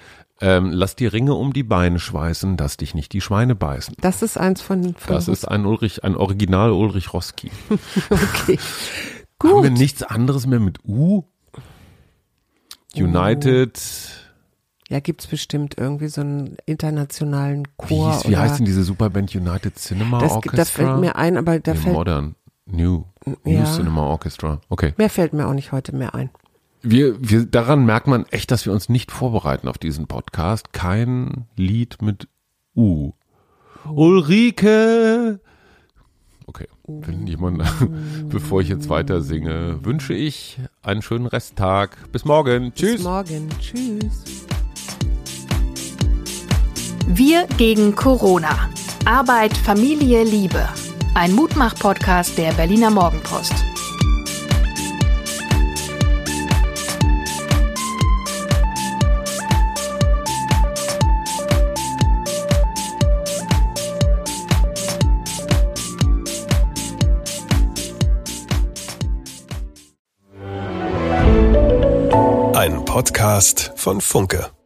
Ähm, 0.41 0.71
lass 0.73 0.97
die 0.97 1.07
Ringe 1.07 1.35
um 1.35 1.53
die 1.53 1.63
Beine 1.63 2.01
schweißen, 2.01 2.57
dass 2.57 2.77
dich 2.77 2.95
nicht 2.95 3.13
die 3.13 3.21
Schweine 3.21 3.55
beißen. 3.55 3.95
Das 4.01 4.23
ist 4.23 4.37
eins 4.39 4.61
von. 4.61 4.95
von 4.95 5.15
Das 5.15 5.29
ist 5.29 5.45
ein 5.47 5.67
Ulrich, 5.67 6.03
ein 6.05 6.17
Original 6.17 6.73
Ulrich 6.73 7.13
Roski. 7.13 7.51
okay. 8.11 8.59
Haben 9.43 9.63
wir 9.63 9.71
Gut. 9.71 9.79
nichts 9.79 10.03
anderes 10.05 10.47
mehr 10.47 10.61
mit 10.61 10.79
U? 10.85 11.25
United. 12.97 13.81
Ja, 14.89 15.01
gibt's 15.01 15.27
bestimmt 15.27 15.77
irgendwie 15.79 16.09
so 16.09 16.21
einen 16.21 16.57
internationalen 16.67 17.65
Wie, 17.87 17.89
Chor. 17.89 18.13
hieß, 18.13 18.29
wie 18.29 18.37
heißt 18.37 18.59
denn 18.59 18.67
diese 18.67 18.83
Superband 18.83 19.35
United 19.35 19.77
Cinema 19.77 20.21
das, 20.21 20.33
Orchestra? 20.33 20.57
da 20.57 20.65
fällt 20.65 21.01
mir 21.01 21.17
ein, 21.17 21.37
aber 21.39 21.59
da 21.61 21.73
nee, 21.73 21.79
fällt. 21.79 21.95
Modern. 21.95 22.35
New. 22.67 23.05
New 23.25 23.37
Ja. 23.45 23.65
Cinema 23.65 24.03
Orchestra. 24.03 24.61
Okay. 24.69 24.93
Mehr 24.97 25.11
fällt 25.11 25.33
mir 25.33 25.47
auch 25.47 25.55
nicht 25.55 25.73
heute 25.73 25.95
mehr 25.95 26.15
ein. 26.15 26.31
Wir, 26.83 27.17
wir, 27.21 27.47
daran 27.47 27.87
merkt 27.87 28.07
man 28.09 28.27
echt, 28.27 28.51
dass 28.51 28.67
wir 28.67 28.73
uns 28.73 28.89
nicht 28.89 29.13
vorbereiten 29.13 29.69
auf 29.69 29.79
diesen 29.79 30.09
Podcast. 30.09 30.73
Kein 30.73 31.47
Lied 31.57 32.03
mit 32.03 32.29
U. 32.75 33.13
Ulrike. 33.89 35.41
Okay, 36.47 36.67
wenn 36.87 37.27
jemand, 37.27 37.63
bevor 38.29 38.61
ich 38.61 38.69
jetzt 38.69 38.89
weiter 38.89 39.23
singe, 39.23 39.85
wünsche 39.85 40.15
ich 40.15 40.59
einen 40.83 41.03
schönen 41.03 41.27
Resttag. 41.27 41.97
Bis 42.13 42.25
morgen. 42.25 42.73
Tschüss. 42.75 42.97
Bis 42.97 43.05
morgen. 43.05 43.49
Tschüss. 43.61 44.25
Wir 47.07 47.47
gegen 47.59 47.95
Corona. 47.95 48.71
Arbeit, 49.05 49.57
Familie, 49.57 50.25
Liebe. 50.25 50.69
Ein 51.15 51.33
Mutmach-Podcast 51.35 52.39
der 52.39 52.53
Berliner 52.53 52.91
Morgenpost. 52.91 53.72
Podcast 73.03 73.73
von 73.75 74.01
Funke. 74.01 74.62